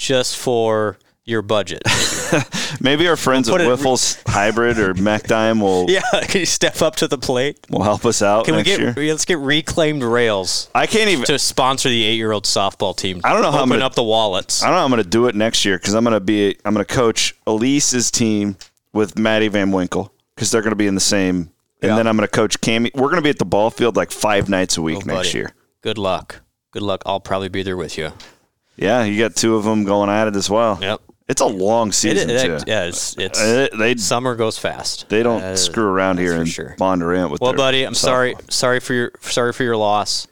[0.07, 1.83] just for your budget.
[2.81, 6.83] Maybe our friends at put it- Wiffels Hybrid or Mechdyne will yeah, can you step
[6.83, 7.59] up to the plate?
[7.71, 8.79] will help us out Can we get?
[8.81, 8.93] year.
[8.97, 11.25] Let's get Reclaimed Rails I can't even.
[11.27, 13.21] to sponsor the eight-year-old softball team.
[13.25, 14.63] I don't know how I'm gonna- up the wallets.
[14.63, 14.79] I don't know.
[14.81, 16.57] how I'm going to do it next year because I'm going to be.
[16.65, 18.57] I'm going to coach Elise's team
[18.93, 21.51] with Maddie Van Winkle because they're going to be in the same.
[21.83, 21.97] And Yeah.
[21.97, 22.91] then I'm going to coach Cammy.
[22.95, 25.29] We're going to be at the ball field like five nights a week Oh, next
[25.29, 25.39] buddy.
[25.39, 25.53] year.
[25.83, 26.41] Good luck.
[26.71, 27.03] Good luck.
[27.07, 28.13] I'll probably be there with you.
[28.77, 30.79] Yeah, you got two of them going at it as well.
[30.81, 31.01] Yep.
[31.27, 32.59] It's a long season it- too.
[32.67, 35.09] yeah, it's, it's Uh, they summer goes fast.
[35.09, 36.75] they don't Uh, screw around here in sure.
[36.79, 38.35] Bondurant with Well, their buddy, I'm sorry.
[38.35, 38.53] softball.
[38.53, 40.27] Sorry for your sorry for your loss.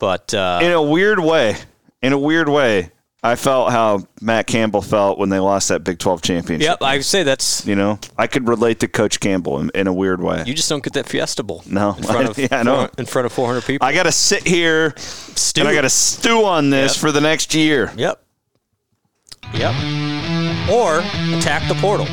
[0.00, 1.56] But uh, in a weird way,
[2.02, 2.90] in a weird way,
[3.20, 6.68] I felt how Matt Campbell felt when they lost that Big 12 championship.
[6.68, 9.92] Yep, I say that's You know, I could relate to Coach Campbell in, in a
[9.92, 10.44] weird way.
[10.46, 11.64] you just don't get that Fiesta Bowl.
[11.66, 11.94] No.
[11.96, 12.88] in front of Yeah, I know.
[12.96, 13.84] in front of 400 people.
[13.86, 15.62] I got to sit here Stew.
[15.62, 17.00] and I got to stew on this Yep.
[17.00, 17.92] for the next year.
[17.96, 18.22] Yep.
[19.54, 19.74] Yep.
[20.70, 20.98] Or
[21.36, 22.06] attack the portal.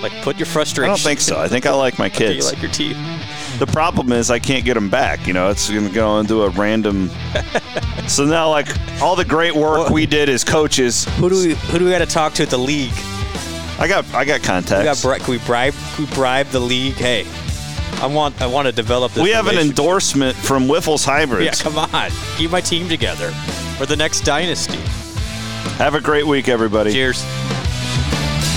[0.00, 0.84] Like put your frustration.
[0.90, 1.38] I don't think so.
[1.40, 2.96] I think I like my Do you like your teeth?
[3.62, 5.24] The problem is I can't get them back.
[5.24, 7.08] You know, it's going to go into a random.
[8.08, 8.66] so now, like
[9.00, 12.00] all the great work we did as coaches, Who do we who do we got
[12.00, 12.90] to talk to at the league?
[13.78, 15.02] I got I got We got contacts.
[15.04, 16.94] bri- can we bribe can we bribe the league?
[16.94, 17.24] Hey,
[18.02, 19.22] I want I want to develop this.
[19.22, 19.78] we have an relationship.
[19.78, 21.60] endorsement from Wiffels Hybrids.
[21.64, 22.10] Yeah, come on.
[22.38, 23.30] Keep my team together
[23.78, 24.80] for the next dynasty.
[25.78, 26.92] Have a great week, everybody.
[26.92, 27.18] Cheers.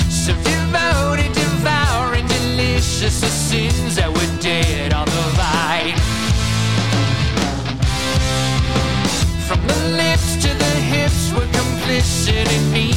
[0.10, 3.65] So devoted, devouring, delicious the sins
[12.06, 12.95] From the